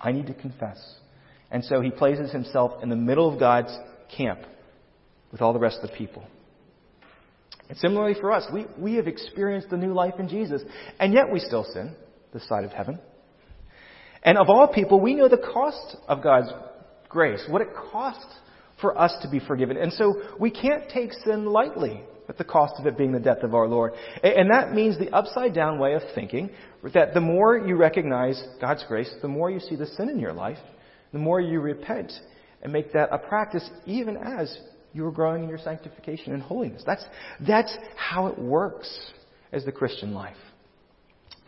I 0.00 0.12
need 0.12 0.26
to 0.26 0.34
confess. 0.34 0.78
And 1.50 1.64
so 1.64 1.80
he 1.80 1.90
places 1.90 2.32
himself 2.32 2.82
in 2.82 2.88
the 2.88 2.96
middle 2.96 3.32
of 3.32 3.38
God's 3.38 3.76
camp 4.16 4.40
with 5.30 5.40
all 5.40 5.52
the 5.52 5.58
rest 5.58 5.78
of 5.82 5.90
the 5.90 5.96
people. 5.96 6.24
And 7.68 7.78
similarly 7.78 8.14
for 8.20 8.32
us, 8.32 8.44
we, 8.52 8.66
we 8.76 8.94
have 8.94 9.06
experienced 9.06 9.70
the 9.70 9.76
new 9.76 9.94
life 9.94 10.14
in 10.18 10.28
Jesus, 10.28 10.60
and 10.98 11.14
yet 11.14 11.32
we 11.32 11.38
still 11.38 11.64
sin 11.72 11.94
this 12.34 12.46
side 12.48 12.64
of 12.64 12.72
heaven. 12.72 12.98
And 14.22 14.38
of 14.38 14.48
all 14.48 14.68
people, 14.68 15.00
we 15.00 15.14
know 15.14 15.28
the 15.28 15.36
cost 15.36 15.96
of 16.08 16.22
God's 16.22 16.52
grace, 17.08 17.44
what 17.48 17.62
it 17.62 17.68
costs 17.92 18.34
for 18.80 18.98
us 18.98 19.14
to 19.22 19.30
be 19.30 19.40
forgiven. 19.40 19.76
And 19.76 19.92
so 19.92 20.14
we 20.38 20.50
can't 20.50 20.88
take 20.88 21.12
sin 21.24 21.46
lightly 21.46 22.02
with 22.26 22.38
the 22.38 22.44
cost 22.44 22.74
of 22.78 22.86
it 22.86 22.96
being 22.96 23.12
the 23.12 23.20
death 23.20 23.42
of 23.42 23.54
our 23.54 23.66
Lord. 23.66 23.92
And 24.22 24.50
that 24.50 24.72
means 24.72 24.98
the 24.98 25.10
upside 25.10 25.54
down 25.54 25.78
way 25.78 25.94
of 25.94 26.02
thinking 26.14 26.50
that 26.94 27.14
the 27.14 27.20
more 27.20 27.58
you 27.58 27.76
recognize 27.76 28.42
God's 28.60 28.84
grace, 28.86 29.12
the 29.22 29.28
more 29.28 29.50
you 29.50 29.60
see 29.60 29.76
the 29.76 29.86
sin 29.86 30.08
in 30.08 30.18
your 30.18 30.32
life, 30.32 30.58
the 31.12 31.18
more 31.18 31.40
you 31.40 31.60
repent 31.60 32.12
and 32.62 32.72
make 32.72 32.92
that 32.92 33.08
a 33.12 33.18
practice 33.18 33.68
even 33.86 34.16
as 34.16 34.56
you 34.92 35.04
are 35.06 35.10
growing 35.10 35.42
in 35.42 35.48
your 35.48 35.58
sanctification 35.58 36.32
and 36.32 36.42
holiness. 36.42 36.82
That's, 36.86 37.04
that's 37.46 37.76
how 37.96 38.26
it 38.28 38.38
works 38.38 39.12
as 39.52 39.64
the 39.64 39.72
Christian 39.72 40.14
life. 40.14 40.36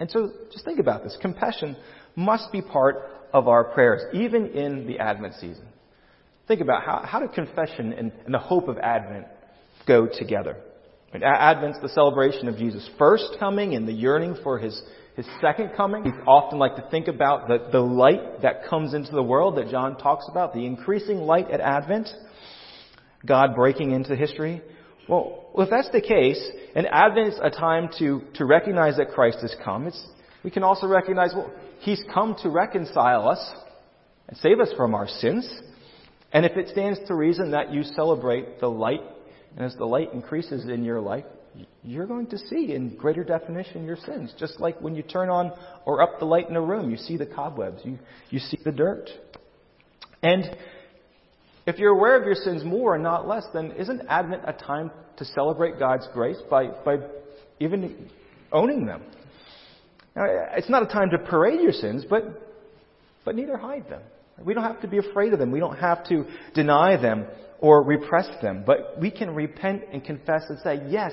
And 0.00 0.10
so 0.10 0.32
just 0.52 0.64
think 0.64 0.80
about 0.80 1.04
this. 1.04 1.16
Compassion 1.20 1.76
must 2.16 2.52
be 2.52 2.62
part 2.62 3.10
of 3.32 3.48
our 3.48 3.64
prayers, 3.64 4.02
even 4.12 4.46
in 4.48 4.86
the 4.86 4.98
Advent 4.98 5.34
season. 5.34 5.66
Think 6.46 6.60
about 6.60 6.84
how, 6.84 7.02
how 7.04 7.20
do 7.20 7.28
confession 7.28 7.92
and, 7.92 8.12
and 8.24 8.34
the 8.34 8.38
hope 8.38 8.68
of 8.68 8.78
Advent 8.78 9.26
go 9.86 10.06
together? 10.06 10.56
Advent's 11.14 11.78
the 11.80 11.88
celebration 11.88 12.48
of 12.48 12.56
Jesus' 12.56 12.88
first 12.98 13.36
coming 13.38 13.74
and 13.74 13.86
the 13.86 13.92
yearning 13.92 14.36
for 14.42 14.58
his, 14.58 14.80
his 15.16 15.26
second 15.40 15.70
coming. 15.76 16.02
We 16.02 16.10
often 16.26 16.58
like 16.58 16.74
to 16.76 16.86
think 16.90 17.06
about 17.06 17.46
the, 17.46 17.68
the 17.70 17.80
light 17.80 18.42
that 18.42 18.66
comes 18.68 18.94
into 18.94 19.12
the 19.12 19.22
world 19.22 19.56
that 19.58 19.68
John 19.70 19.96
talks 19.96 20.26
about, 20.28 20.54
the 20.54 20.66
increasing 20.66 21.18
light 21.18 21.50
at 21.50 21.60
Advent, 21.60 22.08
God 23.24 23.54
breaking 23.54 23.92
into 23.92 24.16
history. 24.16 24.60
Well, 25.08 25.50
if 25.56 25.70
that's 25.70 25.90
the 25.90 26.00
case, 26.00 26.42
and 26.74 26.86
Advent 26.86 27.28
is 27.28 27.40
a 27.40 27.50
time 27.50 27.90
to, 27.98 28.22
to 28.34 28.44
recognize 28.44 28.96
that 28.96 29.10
Christ 29.10 29.38
has 29.42 29.54
come, 29.64 29.86
it's, 29.86 30.06
we 30.44 30.50
can 30.50 30.62
also 30.62 30.86
recognize, 30.86 31.32
well, 31.34 31.50
He's 31.80 32.02
come 32.12 32.36
to 32.42 32.50
reconcile 32.50 33.28
us 33.28 33.52
and 34.28 34.36
save 34.36 34.60
us 34.60 34.72
from 34.76 34.94
our 34.94 35.08
sins. 35.08 35.48
And 36.32 36.44
if 36.44 36.56
it 36.56 36.68
stands 36.68 37.00
to 37.08 37.14
reason 37.14 37.50
that 37.52 37.72
you 37.72 37.82
celebrate 37.82 38.60
the 38.60 38.68
light, 38.68 39.00
and 39.56 39.64
as 39.64 39.74
the 39.76 39.84
light 39.84 40.12
increases 40.12 40.66
in 40.68 40.84
your 40.84 41.00
life, 41.00 41.24
you're 41.82 42.06
going 42.06 42.26
to 42.26 42.38
see 42.38 42.72
in 42.74 42.96
greater 42.96 43.24
definition 43.24 43.84
your 43.84 43.96
sins. 43.96 44.34
Just 44.38 44.60
like 44.60 44.80
when 44.80 44.94
you 44.94 45.02
turn 45.02 45.28
on 45.28 45.52
or 45.84 46.02
up 46.02 46.18
the 46.18 46.24
light 46.24 46.48
in 46.48 46.56
a 46.56 46.60
room, 46.60 46.90
you 46.90 46.96
see 46.96 47.16
the 47.16 47.26
cobwebs, 47.26 47.80
you, 47.84 47.98
you 48.30 48.38
see 48.38 48.58
the 48.64 48.72
dirt. 48.72 49.08
And 50.22 50.56
if 51.66 51.78
you're 51.78 51.96
aware 51.96 52.18
of 52.18 52.24
your 52.24 52.34
sins 52.34 52.64
more 52.64 52.94
and 52.94 53.04
not 53.04 53.28
less, 53.28 53.44
then 53.54 53.72
isn't 53.72 54.02
Advent 54.08 54.42
a 54.46 54.52
time 54.52 54.90
to 55.18 55.24
celebrate 55.24 55.78
God's 55.78 56.08
grace 56.12 56.38
by, 56.50 56.68
by 56.84 56.96
even 57.60 58.10
owning 58.52 58.86
them? 58.86 59.02
Now, 60.16 60.24
it's 60.56 60.68
not 60.68 60.82
a 60.82 60.86
time 60.86 61.10
to 61.10 61.18
parade 61.18 61.60
your 61.60 61.72
sins, 61.72 62.04
but, 62.08 62.24
but 63.24 63.34
neither 63.34 63.56
hide 63.56 63.88
them. 63.88 64.02
We 64.44 64.54
don't 64.54 64.64
have 64.64 64.80
to 64.82 64.88
be 64.88 64.98
afraid 64.98 65.32
of 65.32 65.38
them. 65.38 65.50
We 65.50 65.60
don't 65.60 65.76
have 65.76 66.06
to 66.08 66.24
deny 66.54 66.96
them 67.00 67.26
or 67.60 67.82
repress 67.82 68.28
them. 68.42 68.64
But 68.66 69.00
we 69.00 69.10
can 69.10 69.34
repent 69.34 69.82
and 69.92 70.04
confess 70.04 70.44
and 70.48 70.58
say, 70.60 70.82
yes, 70.88 71.12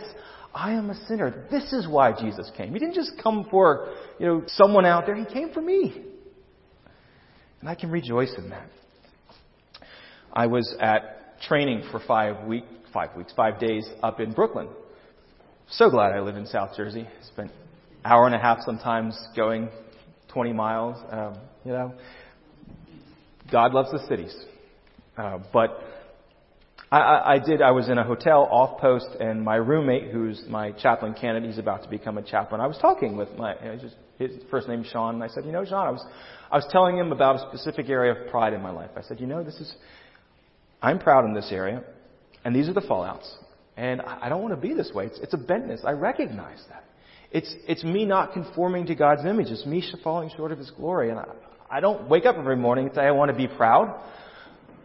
I 0.53 0.73
am 0.73 0.89
a 0.89 0.95
sinner. 1.07 1.47
This 1.49 1.71
is 1.71 1.87
why 1.87 2.13
Jesus 2.19 2.51
came. 2.57 2.73
He 2.73 2.79
didn't 2.79 2.95
just 2.95 3.13
come 3.21 3.47
for, 3.49 3.93
you 4.19 4.25
know, 4.25 4.43
someone 4.47 4.85
out 4.85 5.05
there. 5.05 5.15
He 5.15 5.25
came 5.25 5.51
for 5.53 5.61
me. 5.61 6.03
And 7.59 7.69
I 7.69 7.75
can 7.75 7.91
rejoice 7.91 8.33
in 8.37 8.49
that. 8.49 8.67
I 10.33 10.47
was 10.47 10.75
at 10.79 11.39
training 11.41 11.83
for 11.91 11.99
five 12.07 12.47
week, 12.47 12.65
five 12.93 13.15
weeks, 13.15 13.33
five 13.35 13.59
days 13.59 13.87
up 14.01 14.19
in 14.19 14.31
Brooklyn. 14.31 14.67
So 15.69 15.89
glad 15.89 16.13
I 16.13 16.21
live 16.21 16.35
in 16.35 16.47
South 16.47 16.75
Jersey. 16.75 17.07
Spent 17.27 17.51
hour 18.03 18.25
and 18.25 18.35
a 18.35 18.39
half 18.39 18.59
sometimes 18.65 19.19
going 19.35 19.69
20 20.29 20.53
miles. 20.53 20.97
Um, 21.11 21.37
you 21.63 21.71
know, 21.71 21.93
God 23.51 23.73
loves 23.73 23.91
the 23.91 24.05
cities. 24.07 24.35
Uh, 25.17 25.39
but 25.51 25.79
I, 26.91 26.97
I, 26.97 27.33
I 27.33 27.39
did, 27.39 27.61
I 27.61 27.71
was 27.71 27.89
in 27.89 27.97
a 27.97 28.03
hotel 28.03 28.47
off 28.51 28.79
post 28.79 29.07
and 29.19 29.43
my 29.43 29.55
roommate, 29.55 30.11
who's 30.11 30.43
my 30.47 30.71
chaplain 30.71 31.13
candidate, 31.13 31.49
he's 31.49 31.59
about 31.59 31.83
to 31.83 31.89
become 31.89 32.17
a 32.17 32.21
chaplain. 32.21 32.61
I 32.61 32.67
was 32.67 32.77
talking 32.81 33.17
with 33.17 33.29
my, 33.37 33.55
you 33.61 33.65
know, 33.65 33.77
just, 33.77 33.95
his 34.17 34.31
first 34.49 34.67
name 34.67 34.81
is 34.81 34.87
Sean, 34.87 35.15
and 35.15 35.23
I 35.23 35.27
said, 35.27 35.45
you 35.45 35.51
know, 35.51 35.65
Sean, 35.65 35.87
I 35.87 35.91
was, 35.91 36.05
I 36.51 36.55
was 36.55 36.65
telling 36.69 36.97
him 36.97 37.11
about 37.11 37.37
a 37.37 37.49
specific 37.49 37.89
area 37.89 38.13
of 38.13 38.29
pride 38.29 38.53
in 38.53 38.61
my 38.61 38.71
life. 38.71 38.91
I 38.95 39.01
said, 39.01 39.19
you 39.19 39.25
know, 39.25 39.43
this 39.43 39.55
is, 39.55 39.73
I'm 40.81 40.99
proud 40.99 41.25
in 41.25 41.33
this 41.33 41.49
area, 41.51 41.83
and 42.45 42.55
these 42.55 42.69
are 42.69 42.73
the 42.73 42.81
fallouts. 42.81 43.29
And 43.77 44.01
I 44.01 44.29
don't 44.29 44.41
want 44.43 44.53
to 44.53 44.61
be 44.61 44.75
this 44.75 44.91
way. 44.93 45.05
It's, 45.05 45.19
it's 45.19 45.33
a 45.33 45.37
bentness. 45.37 45.85
I 45.85 45.91
recognize 45.91 46.61
that. 46.69 46.83
It's, 47.31 47.53
it's 47.67 47.83
me 47.83 48.05
not 48.05 48.33
conforming 48.33 48.87
to 48.87 48.95
God's 48.95 49.25
image. 49.25 49.47
It's 49.47 49.65
me 49.65 49.83
falling 50.03 50.29
short 50.35 50.51
of 50.51 50.57
His 50.57 50.69
glory. 50.71 51.09
And 51.09 51.19
I, 51.19 51.25
I 51.69 51.79
don't 51.79 52.09
wake 52.09 52.25
up 52.25 52.35
every 52.37 52.57
morning 52.57 52.87
and 52.87 52.95
say 52.95 53.01
I 53.01 53.11
want 53.11 53.31
to 53.31 53.37
be 53.37 53.47
proud, 53.47 54.01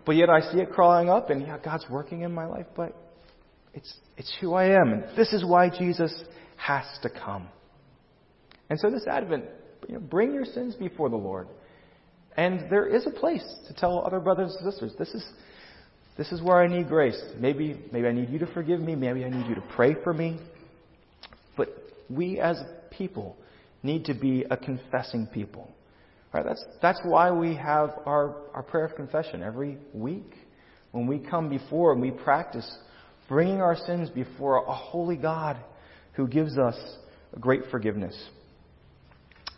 but 0.05 0.13
yet 0.13 0.31
I 0.31 0.41
see 0.53 0.59
it 0.59 0.71
crawling 0.71 1.11
up, 1.11 1.31
and 1.31 1.43
yeah, 1.43 1.59
God's 1.59 1.85
working 1.91 2.21
in 2.21 2.33
my 2.33 2.47
life, 2.47 2.67
but 2.77 2.97
it's, 3.75 3.93
it's 4.17 4.33
who 4.41 4.55
I 4.55 4.81
am. 4.81 4.93
And 4.93 5.05
this 5.17 5.33
is 5.33 5.45
why 5.45 5.69
Jesus 5.69 6.15
has 6.57 6.85
to 7.03 7.11
come. 7.11 7.49
And 8.71 8.79
so 8.79 8.91
this 8.91 9.07
Advent, 9.07 9.45
you 9.89 9.95
know, 9.95 10.01
bring 10.01 10.33
your 10.33 10.45
sins 10.45 10.75
before 10.77 11.09
the 11.09 11.17
Lord. 11.17 11.49
And 12.37 12.71
there 12.71 12.87
is 12.87 13.07
a 13.07 13.11
place 13.11 13.45
to 13.67 13.75
tell 13.75 14.05
other 14.05 14.21
brothers 14.21 14.57
and 14.61 14.73
sisters, 14.73 14.93
this 14.99 15.09
is, 15.09 15.25
this 16.17 16.31
is 16.33 16.43
where 16.43 16.63
I 16.63 16.67
need 16.67 16.89
grace. 16.89 17.21
Maybe, 17.39 17.81
maybe 17.93 18.07
I 18.07 18.13
need 18.13 18.31
you 18.31 18.39
to 18.41 18.47
forgive 18.47 18.81
me. 18.81 18.95
Maybe 18.95 19.25
I 19.25 19.29
need 19.29 19.47
you 19.47 19.55
to 19.55 19.65
pray 19.75 19.95
for 20.05 20.13
me. 20.13 20.39
We 22.09 22.41
as 22.41 22.61
people 22.91 23.37
need 23.83 24.05
to 24.07 24.15
be 24.15 24.45
a 24.51 24.57
confessing 24.57 25.27
people. 25.27 25.71
Right? 26.33 26.45
That's, 26.45 26.65
that's 26.83 27.01
why 27.05 27.31
we 27.31 27.55
have 27.57 27.91
our, 28.05 28.37
our 28.55 28.63
prayer 28.63 28.85
of 28.85 28.97
confession 28.97 29.43
every 29.43 29.79
week. 29.93 30.33
When 30.93 31.07
we 31.07 31.19
come 31.19 31.49
before 31.49 31.93
and 31.93 32.01
we 32.01 32.11
practice 32.11 32.71
bringing 33.29 33.61
our 33.61 33.77
sins 33.77 34.11
before 34.11 34.65
a 34.65 34.75
holy 34.75 35.17
God 35.17 35.57
who 36.13 36.27
gives 36.27 36.59
us 36.59 36.77
great 37.41 37.63
forgiveness. 37.71 38.17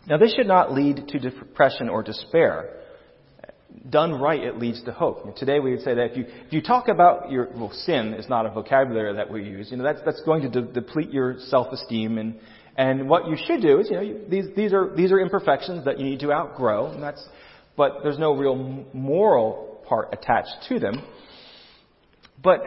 Now, 0.07 0.17
this 0.17 0.33
should 0.35 0.47
not 0.47 0.73
lead 0.73 1.07
to 1.09 1.19
depression 1.19 1.89
or 1.89 2.03
despair 2.03 2.77
done 3.89 4.13
right, 4.13 4.41
it 4.41 4.57
leads 4.57 4.83
to 4.83 4.91
hope. 4.91 5.35
today 5.37 5.59
we 5.59 5.71
would 5.71 5.81
say 5.81 5.93
that 5.93 6.11
if 6.11 6.17
you, 6.17 6.25
if 6.45 6.53
you 6.53 6.61
talk 6.61 6.87
about 6.87 7.31
your, 7.31 7.49
well, 7.55 7.71
sin 7.71 8.13
is 8.13 8.27
not 8.27 8.45
a 8.45 8.49
vocabulary 8.49 9.13
that 9.15 9.31
we 9.31 9.43
use. 9.43 9.71
You 9.71 9.77
know, 9.77 9.83
that's, 9.83 9.99
that's 10.05 10.21
going 10.23 10.41
to 10.41 10.49
de- 10.49 10.73
deplete 10.73 11.11
your 11.11 11.37
self-esteem 11.47 12.17
and, 12.17 12.39
and 12.75 13.09
what 13.09 13.27
you 13.27 13.35
should 13.45 13.61
do 13.61 13.79
is, 13.79 13.89
you 13.89 13.95
know, 13.95 14.01
you, 14.01 14.21
these, 14.29 14.45
these 14.55 14.73
are, 14.73 14.95
these 14.95 15.11
are 15.11 15.19
imperfections 15.19 15.83
that 15.85 15.99
you 15.99 16.05
need 16.05 16.21
to 16.21 16.31
outgrow, 16.31 16.91
and 16.91 17.03
that's, 17.03 17.21
but 17.75 17.99
there's 18.03 18.17
no 18.17 18.35
real 18.35 18.85
moral 18.93 19.81
part 19.87 20.09
attached 20.13 20.65
to 20.69 20.79
them. 20.79 21.05
But 22.41 22.61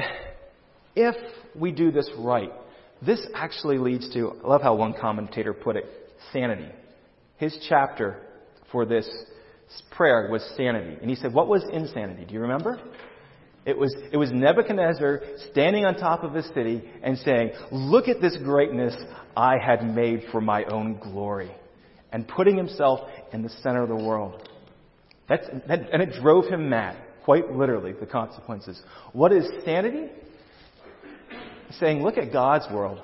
if 0.95 1.15
we 1.55 1.73
do 1.73 1.91
this 1.91 2.11
right, 2.19 2.53
this 3.05 3.27
actually 3.35 3.79
leads 3.79 4.13
to, 4.13 4.39
I 4.45 4.49
love 4.49 4.63
how 4.63 4.75
one 4.75 4.95
commentator 5.01 5.55
put 5.55 5.77
it, 5.77 5.87
sanity. 6.33 6.69
His 7.39 7.57
chapter 7.69 8.21
for 8.71 8.85
this 8.85 9.09
prayer 9.97 10.29
was 10.31 10.43
sanity. 10.57 10.97
And 11.01 11.09
he 11.09 11.17
said, 11.17 11.33
What 11.33 11.49
was 11.49 11.65
insanity? 11.73 12.25
Do 12.25 12.35
you 12.35 12.41
remember? 12.41 12.81
It 13.65 13.79
was, 13.79 13.95
it 14.11 14.17
was 14.17 14.33
Nebuchadnezzar 14.33 15.21
standing 15.51 15.85
on 15.85 15.95
top 15.95 16.25
of 16.25 16.35
his 16.35 16.47
city 16.49 16.83
and 17.03 17.17
saying, 17.19 17.53
Look 17.71 18.09
at 18.09 18.21
this 18.21 18.37
greatness 18.39 18.95
I 19.37 19.57
had 19.59 19.85
made 19.85 20.25
for 20.33 20.41
my 20.41 20.65
own 20.65 20.99
glory. 20.99 21.51
And 22.13 22.27
putting 22.27 22.57
himself 22.57 23.01
in 23.33 23.43
the 23.43 23.49
center 23.63 23.83
of 23.83 23.89
the 23.89 24.05
world. 24.05 24.49
That's, 25.29 25.47
that, 25.69 25.89
and 25.93 26.03
it 26.03 26.21
drove 26.21 26.47
him 26.47 26.69
mad, 26.69 26.97
quite 27.25 27.51
literally, 27.53 27.93
the 27.93 28.07
consequences. 28.07 28.83
What 29.13 29.33
is 29.33 29.49
sanity? 29.65 30.11
Saying, 31.79 32.03
Look 32.03 32.19
at 32.19 32.33
God's 32.33 32.67
world, 32.73 33.01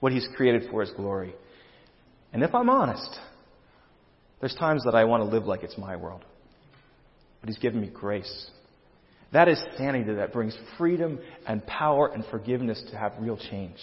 what 0.00 0.12
he's 0.12 0.28
created 0.36 0.70
for 0.70 0.82
his 0.82 0.90
glory. 0.90 1.34
And 2.32 2.42
if 2.42 2.54
I'm 2.54 2.68
honest, 2.68 3.18
there's 4.46 4.54
times 4.60 4.84
that 4.84 4.94
I 4.94 5.02
want 5.06 5.24
to 5.24 5.28
live 5.28 5.46
like 5.46 5.64
it's 5.64 5.76
my 5.76 5.96
world. 5.96 6.24
But 7.40 7.48
He's 7.48 7.58
given 7.58 7.80
me 7.80 7.90
grace. 7.92 8.48
That 9.32 9.48
is 9.48 9.60
sanity 9.76 10.14
that 10.14 10.32
brings 10.32 10.56
freedom 10.78 11.18
and 11.48 11.66
power 11.66 12.12
and 12.14 12.24
forgiveness 12.26 12.80
to 12.92 12.96
have 12.96 13.14
real 13.18 13.36
change. 13.36 13.78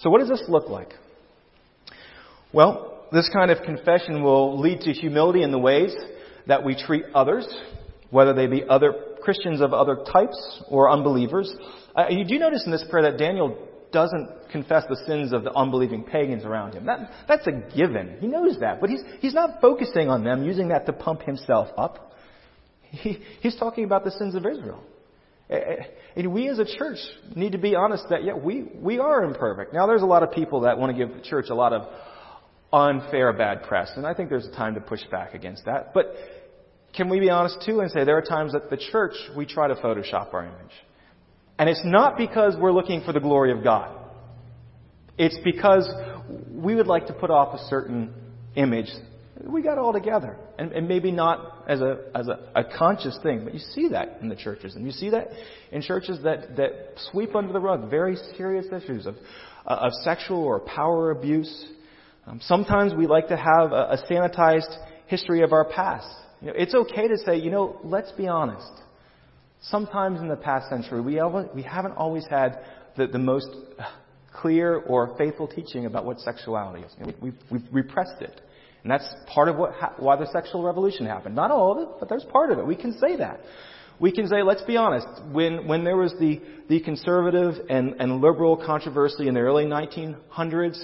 So, 0.00 0.10
what 0.10 0.18
does 0.18 0.28
this 0.28 0.44
look 0.46 0.68
like? 0.68 0.90
Well, 2.52 3.02
this 3.10 3.30
kind 3.32 3.50
of 3.50 3.64
confession 3.64 4.22
will 4.22 4.60
lead 4.60 4.80
to 4.80 4.92
humility 4.92 5.42
in 5.42 5.52
the 5.52 5.58
ways 5.58 5.96
that 6.46 6.62
we 6.62 6.76
treat 6.76 7.04
others, 7.14 7.48
whether 8.10 8.34
they 8.34 8.46
be 8.46 8.62
other 8.68 8.92
Christians 9.22 9.62
of 9.62 9.72
other 9.72 10.04
types 10.12 10.62
or 10.68 10.90
unbelievers. 10.90 11.50
Uh, 11.96 12.08
you 12.10 12.26
do 12.26 12.38
notice 12.38 12.64
in 12.66 12.72
this 12.72 12.84
prayer 12.90 13.10
that 13.10 13.18
Daniel 13.18 13.56
doesn't 13.92 14.28
confess 14.50 14.84
the 14.88 14.96
sins 15.06 15.32
of 15.32 15.44
the 15.44 15.52
unbelieving 15.52 16.04
pagans 16.04 16.44
around 16.44 16.74
him. 16.74 16.86
That, 16.86 17.10
that's 17.26 17.46
a 17.46 17.52
given. 17.76 18.16
He 18.20 18.26
knows 18.26 18.58
that. 18.60 18.80
But 18.80 18.90
he's, 18.90 19.02
he's 19.20 19.34
not 19.34 19.60
focusing 19.60 20.08
on 20.08 20.24
them, 20.24 20.44
using 20.44 20.68
that 20.68 20.86
to 20.86 20.92
pump 20.92 21.22
himself 21.22 21.68
up. 21.76 22.12
He, 22.82 23.18
he's 23.40 23.56
talking 23.56 23.84
about 23.84 24.04
the 24.04 24.10
sins 24.12 24.34
of 24.34 24.46
Israel. 24.46 24.82
And 26.16 26.32
we 26.32 26.48
as 26.48 26.58
a 26.58 26.64
church 26.64 26.98
need 27.34 27.52
to 27.52 27.58
be 27.58 27.74
honest 27.74 28.04
that, 28.10 28.24
yeah, 28.24 28.34
we, 28.34 28.66
we 28.74 28.98
are 28.98 29.24
imperfect. 29.24 29.72
Now, 29.72 29.86
there's 29.86 30.02
a 30.02 30.06
lot 30.06 30.22
of 30.22 30.32
people 30.32 30.60
that 30.62 30.78
want 30.78 30.96
to 30.96 31.06
give 31.06 31.14
the 31.16 31.22
church 31.22 31.46
a 31.50 31.54
lot 31.54 31.72
of 31.72 31.88
unfair 32.72 33.32
bad 33.32 33.62
press, 33.62 33.90
and 33.96 34.06
I 34.06 34.12
think 34.12 34.28
there's 34.28 34.46
a 34.46 34.52
time 34.52 34.74
to 34.74 34.80
push 34.80 35.00
back 35.10 35.32
against 35.32 35.64
that. 35.64 35.94
But 35.94 36.14
can 36.94 37.08
we 37.08 37.20
be 37.20 37.30
honest 37.30 37.62
too 37.64 37.80
and 37.80 37.90
say 37.90 38.04
there 38.04 38.18
are 38.18 38.22
times 38.22 38.52
that 38.52 38.68
the 38.68 38.76
church, 38.92 39.14
we 39.36 39.46
try 39.46 39.68
to 39.68 39.74
Photoshop 39.74 40.34
our 40.34 40.44
image? 40.44 40.72
And 41.58 41.68
it's 41.68 41.82
not 41.84 42.16
because 42.16 42.56
we're 42.56 42.72
looking 42.72 43.02
for 43.02 43.12
the 43.12 43.20
glory 43.20 43.52
of 43.52 43.64
God. 43.64 43.94
It's 45.16 45.38
because 45.42 45.88
we 46.50 46.74
would 46.74 46.86
like 46.86 47.06
to 47.08 47.12
put 47.12 47.30
off 47.30 47.58
a 47.58 47.64
certain 47.66 48.14
image. 48.54 48.90
We 49.42 49.62
got 49.62 49.78
all 49.78 49.92
together. 49.92 50.36
And, 50.58 50.72
and 50.72 50.86
maybe 50.86 51.10
not 51.10 51.64
as, 51.68 51.80
a, 51.80 51.98
as 52.14 52.28
a, 52.28 52.38
a, 52.54 52.64
conscious 52.76 53.18
thing, 53.22 53.44
but 53.44 53.54
you 53.54 53.60
see 53.60 53.88
that 53.88 54.18
in 54.20 54.28
the 54.28 54.36
churches. 54.36 54.74
And 54.74 54.84
you 54.84 54.92
see 54.92 55.10
that 55.10 55.28
in 55.72 55.82
churches 55.82 56.18
that, 56.24 56.56
that 56.56 56.94
sweep 57.10 57.34
under 57.34 57.52
the 57.52 57.60
rug 57.60 57.90
very 57.90 58.16
serious 58.36 58.66
issues 58.72 59.06
of, 59.06 59.16
uh, 59.66 59.74
of 59.74 59.92
sexual 60.04 60.42
or 60.42 60.60
power 60.60 61.10
abuse. 61.10 61.66
Um, 62.26 62.40
sometimes 62.42 62.94
we 62.94 63.06
like 63.06 63.28
to 63.28 63.36
have 63.36 63.72
a, 63.72 63.90
a 63.92 63.98
sanitized 64.10 64.74
history 65.06 65.42
of 65.42 65.52
our 65.52 65.64
past. 65.64 66.08
You 66.40 66.48
know, 66.48 66.54
it's 66.56 66.74
okay 66.74 67.08
to 67.08 67.18
say, 67.18 67.36
you 67.36 67.50
know, 67.50 67.80
let's 67.82 68.12
be 68.12 68.28
honest. 68.28 68.70
Sometimes 69.62 70.20
in 70.20 70.28
the 70.28 70.36
past 70.36 70.68
century, 70.68 71.00
we, 71.00 71.20
we 71.54 71.62
haven't 71.62 71.92
always 71.92 72.24
had 72.30 72.60
the, 72.96 73.06
the 73.06 73.18
most 73.18 73.48
clear 74.32 74.76
or 74.76 75.16
faithful 75.18 75.48
teaching 75.48 75.86
about 75.86 76.04
what 76.04 76.20
sexuality 76.20 76.84
is. 76.84 76.92
We've, 77.20 77.34
we've 77.50 77.62
repressed 77.72 78.20
it. 78.20 78.40
And 78.82 78.92
that's 78.92 79.08
part 79.26 79.48
of 79.48 79.56
what, 79.56 79.72
why 80.00 80.16
the 80.16 80.26
sexual 80.32 80.62
revolution 80.62 81.06
happened. 81.06 81.34
Not 81.34 81.50
all 81.50 81.72
of 81.72 81.88
it, 81.88 81.88
but 81.98 82.08
there's 82.08 82.24
part 82.30 82.52
of 82.52 82.58
it. 82.58 82.66
We 82.66 82.76
can 82.76 82.96
say 82.98 83.16
that. 83.16 83.40
We 84.00 84.12
can 84.12 84.28
say, 84.28 84.42
let's 84.42 84.62
be 84.62 84.76
honest, 84.76 85.08
when, 85.32 85.66
when 85.66 85.82
there 85.82 85.96
was 85.96 86.14
the, 86.20 86.40
the 86.68 86.80
conservative 86.80 87.54
and, 87.68 87.96
and 87.98 88.20
liberal 88.20 88.56
controversy 88.56 89.26
in 89.26 89.34
the 89.34 89.40
early 89.40 89.64
1900s, 89.64 90.80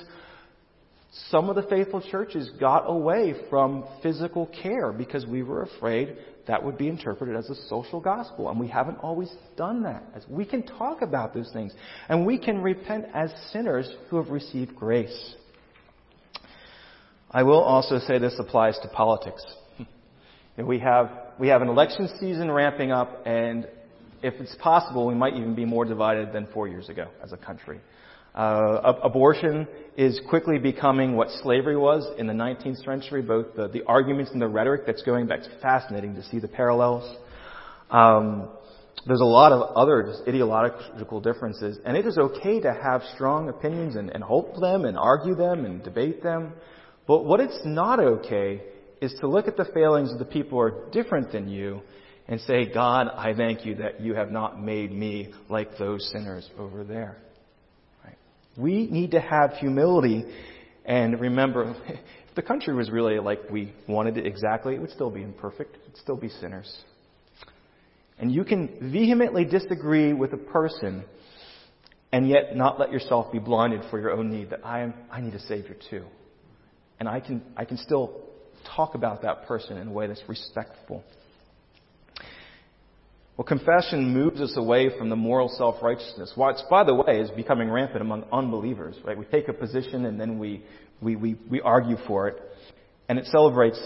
some 1.31 1.49
of 1.49 1.55
the 1.55 1.63
faithful 1.63 2.03
churches 2.11 2.51
got 2.59 2.91
away 2.91 3.35
from 3.49 3.85
physical 4.03 4.51
care 4.63 4.93
because 4.93 5.25
we 5.25 5.45
were 5.45 5.63
afraid 5.63 6.17
that 6.47 6.63
would 6.63 6.77
be 6.77 6.89
interpreted 6.89 7.37
as 7.37 7.49
a 7.49 7.55
social 7.69 8.01
gospel. 8.01 8.51
And 8.51 8.61
we 8.61 8.69
haven't 8.69 8.97
always 8.97 9.33
done 9.57 9.83
that. 9.85 10.05
We 10.29 10.45
can 10.45 10.63
talk 10.63 11.03
about 11.03 11.35
those 11.35 11.51
things. 11.53 11.73
And 12.09 12.27
we 12.27 12.39
can 12.39 12.63
repent 12.63 13.07
as 13.15 13.33
sinners 13.53 13.89
who 14.09 14.17
have 14.17 14.29
received 14.29 14.77
grace. 14.77 15.35
I 17.31 17.43
will 17.43 17.61
also 17.61 17.99
say 17.99 18.19
this 18.19 18.37
applies 18.39 18.79
to 18.83 18.89
politics. 18.89 19.45
We 20.57 20.79
have, 20.79 21.11
we 21.41 21.49
have 21.49 21.63
an 21.63 21.69
election 21.69 22.09
season 22.21 22.49
ramping 22.49 22.93
up, 22.93 23.27
and 23.27 23.67
if 24.23 24.35
it's 24.35 24.55
possible, 24.61 25.05
we 25.05 25.15
might 25.15 25.35
even 25.35 25.57
be 25.57 25.65
more 25.65 25.85
divided 25.85 26.33
than 26.33 26.47
four 26.55 26.69
years 26.69 26.89
ago 26.89 27.09
as 27.21 27.33
a 27.33 27.37
country. 27.37 27.81
Uh, 28.35 28.95
abortion 29.03 29.69
is 29.97 30.21
quickly 30.29 30.59
becoming 30.59 31.15
what 31.15 31.29
slavery 31.43 31.77
was 31.77 32.05
in 32.19 32.27
the 32.27 32.33
19th 32.33 32.85
century, 32.85 33.23
both 33.23 33.55
the, 33.55 33.69
the 33.69 33.83
arguments 33.87 34.33
and 34.33 34.43
the 34.43 34.49
rhetoric 34.49 34.83
that's 34.87 35.03
going 35.03 35.27
back. 35.27 35.41
It's 35.41 35.63
fascinating 35.63 36.17
to 36.17 36.23
see 36.25 36.41
the 36.41 36.49
parallels. 36.49 37.17
Um, 37.91 38.49
there's 39.07 39.21
a 39.21 39.25
lot 39.25 39.53
of 39.53 39.77
other 39.77 40.15
ideological 40.27 41.21
differences, 41.21 41.79
and 41.85 41.97
it 41.97 42.07
is 42.07 42.19
okay 42.19 42.61
to 42.61 42.73
have 42.73 43.03
strong 43.15 43.49
opinions 43.49 43.95
and, 43.95 44.11
and 44.11 44.25
hold 44.25 44.61
them 44.61 44.85
and 44.85 44.99
argue 44.99 45.35
them 45.37 45.65
and 45.65 45.85
debate 45.85 46.23
them. 46.23 46.55
But 47.07 47.25
what 47.25 47.39
it's 47.39 47.61
not 47.65 48.01
okay 48.01 48.63
is 49.01 49.15
to 49.21 49.29
look 49.29 49.47
at 49.47 49.57
the 49.57 49.67
failings 49.75 50.13
of 50.13 50.19
the 50.19 50.25
people 50.25 50.59
who 50.59 50.65
are 50.65 50.91
different 50.91 51.31
than 51.31 51.49
you 51.49 51.83
and 52.27 52.41
say, 52.41 52.73
God, 52.73 53.09
I 53.09 53.35
thank 53.35 53.67
you 53.67 53.77
that 53.77 54.01
you 54.01 54.15
have 54.15 54.33
not 54.33 54.61
made 54.61 54.91
me 54.91 55.33
like 55.49 55.77
those 55.79 56.11
sinners 56.11 56.49
over 56.59 56.83
there. 56.83 57.19
We 58.57 58.87
need 58.87 59.13
to 59.13 59.21
have 59.21 59.55
humility 59.55 60.25
and 60.85 61.19
remember, 61.19 61.75
if 61.89 62.35
the 62.35 62.43
country 62.43 62.75
was 62.75 62.91
really 62.91 63.19
like 63.19 63.51
we 63.51 63.73
wanted 63.89 64.19
it 64.19 64.27
exactly, 64.27 64.75
it 64.75 64.81
would 64.81 64.91
still 64.91 65.11
be 65.11 65.23
imperfect. 65.23 65.77
It 65.77 65.83
would 65.87 65.97
still 65.97 66.17
be 66.17 66.29
sinners. 66.29 66.83
And 68.19 68.31
you 68.31 68.45
can 68.45 68.93
vehemently 68.93 69.45
disagree 69.45 70.13
with 70.13 70.33
a 70.33 70.37
person 70.37 71.05
and 72.13 72.29
yet 72.29 72.55
not 72.55 72.79
let 72.79 72.93
yourself 72.93 73.33
be 73.33 73.41
blinded 73.41 73.83
for 73.91 73.99
your 73.99 74.13
own 74.13 74.31
need 74.31 74.51
that 74.51 74.65
I 74.65 74.81
am, 74.81 74.95
I 75.11 75.21
need 75.21 75.35
a 75.35 75.41
savior 75.41 75.77
too. 75.91 76.05
And 77.01 77.09
I 77.09 77.19
can, 77.19 77.43
I 77.57 77.65
can 77.65 77.77
still 77.77 78.23
talk 78.77 78.95
about 78.95 79.23
that 79.23 79.47
person 79.47 79.79
in 79.79 79.89
a 79.89 79.91
way 79.91 80.07
that's 80.07 80.23
respectful. 80.29 81.03
Well, 83.37 83.45
confession 83.45 84.15
moves 84.15 84.41
us 84.41 84.55
away 84.57 84.97
from 84.97 85.11
the 85.11 85.17
moral 85.17 85.49
self-righteousness, 85.49 86.35
which, 86.37 86.57
by 86.71 86.85
the 86.85 86.95
way, 86.95 87.19
is 87.19 87.31
becoming 87.31 87.69
rampant 87.69 88.01
among 88.01 88.25
unbelievers, 88.33 88.97
right? 89.05 89.19
We 89.19 89.25
take 89.25 89.49
a 89.49 89.53
position 89.53 90.07
and 90.07 90.21
then 90.21 90.39
we, 90.39 90.63
we, 91.01 91.17
we, 91.17 91.37
we 91.51 91.61
argue 91.61 91.97
for 92.07 92.29
it. 92.29 92.41
And 93.09 93.19
it 93.19 93.27
celebrates 93.27 93.81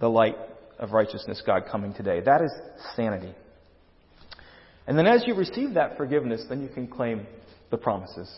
the 0.00 0.08
light 0.08 0.36
of 0.78 0.92
righteousness 0.92 1.42
God 1.44 1.64
coming 1.70 1.92
today. 1.92 2.20
That 2.20 2.40
is 2.42 2.50
sanity. 2.96 3.34
And 4.86 4.98
then 4.98 5.06
as 5.06 5.24
you 5.26 5.34
receive 5.34 5.74
that 5.74 5.96
forgiveness, 5.96 6.44
then 6.48 6.62
you 6.62 6.68
can 6.68 6.88
claim 6.88 7.26
the 7.70 7.76
promises. 7.76 8.32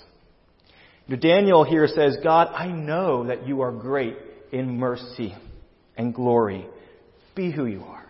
Daniel 1.08 1.62
here 1.62 1.86
says, 1.86 2.16
God, 2.22 2.48
I 2.52 2.66
know 2.66 3.28
that 3.28 3.46
you 3.46 3.60
are 3.60 3.70
great 3.70 4.16
in 4.50 4.76
mercy 4.76 5.36
and 5.96 6.12
glory. 6.12 6.66
Be 7.36 7.52
who 7.52 7.66
you 7.66 7.84
are. 7.84 8.05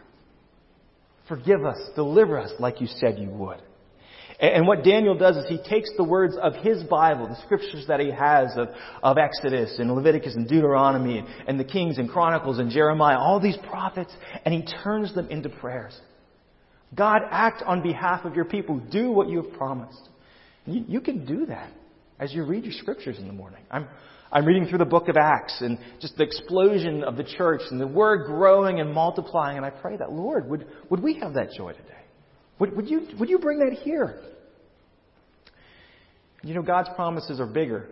Forgive 1.28 1.64
us, 1.64 1.78
deliver 1.94 2.38
us 2.38 2.52
like 2.58 2.80
you 2.80 2.86
said 2.86 3.18
you 3.18 3.30
would. 3.30 3.60
And 4.38 4.66
what 4.66 4.84
Daniel 4.84 5.16
does 5.16 5.36
is 5.36 5.46
he 5.48 5.56
takes 5.56 5.88
the 5.96 6.04
words 6.04 6.36
of 6.40 6.54
his 6.56 6.82
Bible, 6.84 7.26
the 7.26 7.40
scriptures 7.46 7.86
that 7.88 8.00
he 8.00 8.10
has 8.10 8.50
of, 8.56 8.68
of 9.02 9.16
Exodus 9.16 9.76
and 9.78 9.90
Leviticus 9.94 10.34
and 10.34 10.46
Deuteronomy 10.46 11.18
and, 11.18 11.28
and 11.48 11.58
the 11.58 11.64
Kings 11.64 11.96
and 11.96 12.08
Chronicles 12.08 12.58
and 12.58 12.70
Jeremiah, 12.70 13.18
all 13.18 13.40
these 13.40 13.56
prophets, 13.68 14.12
and 14.44 14.52
he 14.52 14.62
turns 14.84 15.14
them 15.14 15.28
into 15.28 15.48
prayers. 15.48 15.98
God, 16.94 17.22
act 17.30 17.62
on 17.62 17.82
behalf 17.82 18.26
of 18.26 18.34
your 18.34 18.44
people. 18.44 18.78
Do 18.78 19.10
what 19.10 19.30
you 19.30 19.42
have 19.42 19.52
promised. 19.54 20.08
You, 20.66 20.84
you 20.86 21.00
can 21.00 21.24
do 21.24 21.46
that 21.46 21.70
as 22.18 22.34
you 22.34 22.44
read 22.44 22.64
your 22.64 22.74
scriptures 22.74 23.18
in 23.18 23.26
the 23.26 23.32
morning. 23.32 23.62
I'm, 23.70 23.88
I'm 24.32 24.44
reading 24.44 24.66
through 24.66 24.78
the 24.78 24.84
book 24.84 25.08
of 25.08 25.16
Acts 25.16 25.60
and 25.60 25.78
just 26.00 26.16
the 26.16 26.24
explosion 26.24 27.04
of 27.04 27.16
the 27.16 27.24
church 27.24 27.62
and 27.70 27.80
the 27.80 27.86
word 27.86 28.26
growing 28.26 28.80
and 28.80 28.92
multiplying. 28.92 29.56
And 29.56 29.64
I 29.64 29.70
pray 29.70 29.96
that, 29.96 30.12
Lord, 30.12 30.48
would, 30.48 30.66
would 30.90 31.02
we 31.02 31.20
have 31.20 31.34
that 31.34 31.52
joy 31.56 31.72
today? 31.72 31.92
Would, 32.58 32.76
would, 32.76 32.88
you, 32.88 33.06
would 33.18 33.28
you 33.28 33.38
bring 33.38 33.58
that 33.60 33.72
here? 33.72 34.20
You 36.42 36.54
know, 36.54 36.62
God's 36.62 36.88
promises 36.94 37.40
are 37.40 37.46
bigger 37.46 37.88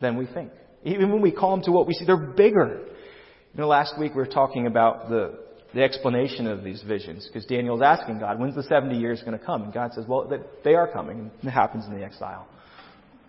than 0.00 0.16
we 0.16 0.26
think. 0.26 0.52
Even 0.84 1.10
when 1.10 1.22
we 1.22 1.32
call 1.32 1.56
them 1.56 1.64
to 1.64 1.72
what 1.72 1.86
we 1.86 1.94
see, 1.94 2.04
they're 2.04 2.16
bigger. 2.16 2.80
You 3.54 3.60
know, 3.60 3.68
last 3.68 3.98
week 3.98 4.12
we 4.12 4.18
were 4.18 4.26
talking 4.26 4.66
about 4.66 5.08
the, 5.08 5.38
the 5.74 5.82
explanation 5.82 6.46
of 6.46 6.62
these 6.62 6.82
visions 6.82 7.26
because 7.26 7.46
Daniel's 7.46 7.82
asking 7.82 8.18
God, 8.18 8.38
when's 8.38 8.54
the 8.54 8.64
70 8.64 8.98
years 8.98 9.20
going 9.20 9.38
to 9.38 9.44
come? 9.44 9.62
And 9.62 9.72
God 9.72 9.92
says, 9.94 10.04
well, 10.06 10.30
they 10.64 10.74
are 10.74 10.88
coming. 10.88 11.30
And 11.40 11.48
it 11.48 11.50
happens 11.50 11.86
in 11.86 11.94
the 11.94 12.04
exile. 12.04 12.46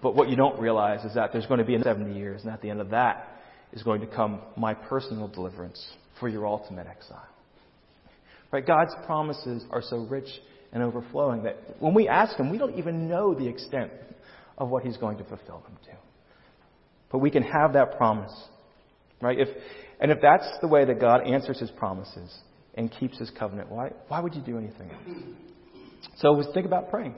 But 0.01 0.15
what 0.15 0.29
you 0.29 0.35
don't 0.35 0.59
realize 0.59 1.03
is 1.05 1.15
that 1.15 1.31
there's 1.31 1.45
going 1.45 1.59
to 1.59 1.65
be 1.65 1.77
70 1.81 2.17
years, 2.17 2.41
and 2.43 2.51
at 2.51 2.61
the 2.61 2.69
end 2.69 2.81
of 2.81 2.89
that 2.89 3.41
is 3.73 3.83
going 3.83 4.01
to 4.01 4.07
come 4.07 4.41
my 4.55 4.73
personal 4.73 5.27
deliverance 5.27 5.83
for 6.19 6.29
your 6.29 6.45
ultimate 6.45 6.87
exile. 6.87 7.27
Right? 8.51 8.65
God's 8.65 8.93
promises 9.05 9.63
are 9.71 9.81
so 9.81 10.05
rich 10.05 10.29
and 10.71 10.81
overflowing 10.83 11.43
that 11.43 11.57
when 11.79 11.93
we 11.93 12.07
ask 12.07 12.37
Him, 12.37 12.49
we 12.49 12.57
don't 12.57 12.77
even 12.77 13.09
know 13.09 13.33
the 13.33 13.47
extent 13.47 13.91
of 14.57 14.69
what 14.69 14.83
He's 14.83 14.97
going 14.97 15.17
to 15.17 15.23
fulfill 15.23 15.59
them 15.61 15.77
to. 15.85 15.91
But 17.11 17.19
we 17.19 17.31
can 17.31 17.43
have 17.43 17.73
that 17.73 17.97
promise. 17.97 18.33
Right? 19.21 19.39
If, 19.39 19.49
and 19.99 20.11
if 20.11 20.19
that's 20.21 20.47
the 20.61 20.67
way 20.67 20.85
that 20.85 20.99
God 20.99 21.27
answers 21.27 21.59
His 21.59 21.71
promises 21.71 22.33
and 22.75 22.91
keeps 22.91 23.17
His 23.17 23.29
covenant, 23.31 23.71
why, 23.71 23.91
why 24.07 24.19
would 24.19 24.35
you 24.35 24.41
do 24.41 24.57
anything 24.57 24.91
else? 24.91 25.17
So 26.17 26.41
think 26.53 26.65
about 26.65 26.89
praying. 26.89 27.15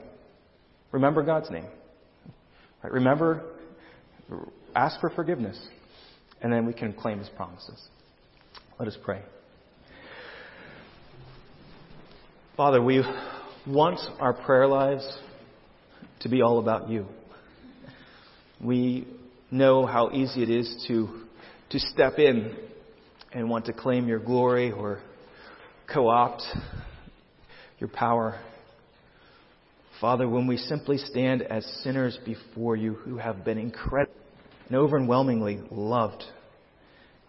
Remember 0.92 1.22
God's 1.22 1.50
name. 1.50 1.66
Right? 2.82 2.92
Remember, 2.92 3.42
ask 4.74 5.00
for 5.00 5.10
forgiveness, 5.10 5.58
and 6.40 6.52
then 6.52 6.66
we 6.66 6.72
can 6.72 6.92
claim 6.92 7.18
his 7.18 7.28
promises. 7.30 7.80
Let 8.78 8.88
us 8.88 8.96
pray. 9.02 9.22
Father, 12.56 12.82
we 12.82 13.04
want 13.66 14.00
our 14.20 14.32
prayer 14.32 14.66
lives 14.66 15.06
to 16.20 16.28
be 16.28 16.42
all 16.42 16.58
about 16.58 16.88
you. 16.88 17.06
We 18.60 19.06
know 19.50 19.86
how 19.86 20.10
easy 20.10 20.42
it 20.42 20.50
is 20.50 20.84
to, 20.88 21.22
to 21.70 21.78
step 21.78 22.18
in 22.18 22.56
and 23.32 23.48
want 23.48 23.66
to 23.66 23.72
claim 23.72 24.08
your 24.08 24.18
glory 24.18 24.72
or 24.72 25.00
co 25.92 26.08
opt 26.08 26.42
your 27.78 27.88
power. 27.88 28.40
Father, 30.00 30.28
when 30.28 30.46
we 30.46 30.56
simply 30.56 30.96
stand 30.96 31.42
as 31.42 31.66
sinners 31.82 32.18
before 32.24 32.76
you 32.76 32.94
who 32.94 33.16
have 33.16 33.44
been 33.44 33.58
incredible 33.58 34.14
and 34.68 34.76
overwhelmingly 34.76 35.60
loved, 35.72 36.22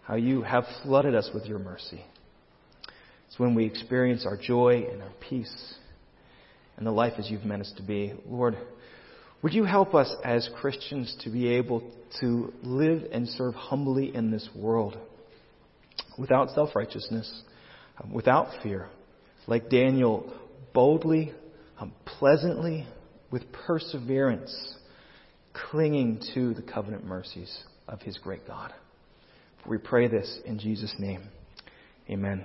how 0.04 0.14
you 0.14 0.42
have 0.42 0.64
flooded 0.82 1.16
us 1.16 1.30
with 1.34 1.46
your 1.46 1.58
mercy. 1.58 2.04
It's 3.26 3.38
when 3.38 3.56
we 3.56 3.64
experience 3.64 4.24
our 4.24 4.36
joy 4.36 4.86
and 4.90 5.02
our 5.02 5.12
peace 5.28 5.74
and 6.76 6.86
the 6.86 6.92
life 6.92 7.14
as 7.18 7.28
you've 7.28 7.44
meant 7.44 7.62
us 7.62 7.72
to 7.76 7.82
be. 7.82 8.14
Lord, 8.24 8.56
would 9.42 9.52
you 9.52 9.64
help 9.64 9.94
us 9.94 10.14
as 10.24 10.48
Christians 10.60 11.16
to 11.24 11.30
be 11.30 11.48
able 11.48 11.82
to 12.20 12.52
live 12.62 13.02
and 13.10 13.28
serve 13.28 13.54
humbly 13.54 14.14
in 14.14 14.30
this 14.30 14.48
world 14.54 14.96
without 16.18 16.50
self 16.50 16.76
righteousness, 16.76 17.42
without 18.12 18.62
fear, 18.62 18.88
like 19.48 19.70
Daniel 19.70 20.32
boldly 20.72 21.32
um, 21.80 21.92
pleasantly, 22.04 22.86
with 23.30 23.50
perseverance, 23.52 24.76
clinging 25.70 26.20
to 26.34 26.54
the 26.54 26.62
covenant 26.62 27.04
mercies 27.04 27.64
of 27.88 28.00
his 28.02 28.18
great 28.18 28.46
God. 28.46 28.72
We 29.66 29.78
pray 29.78 30.08
this 30.08 30.38
in 30.44 30.58
Jesus' 30.58 30.94
name. 30.98 31.28
Amen. 32.08 32.44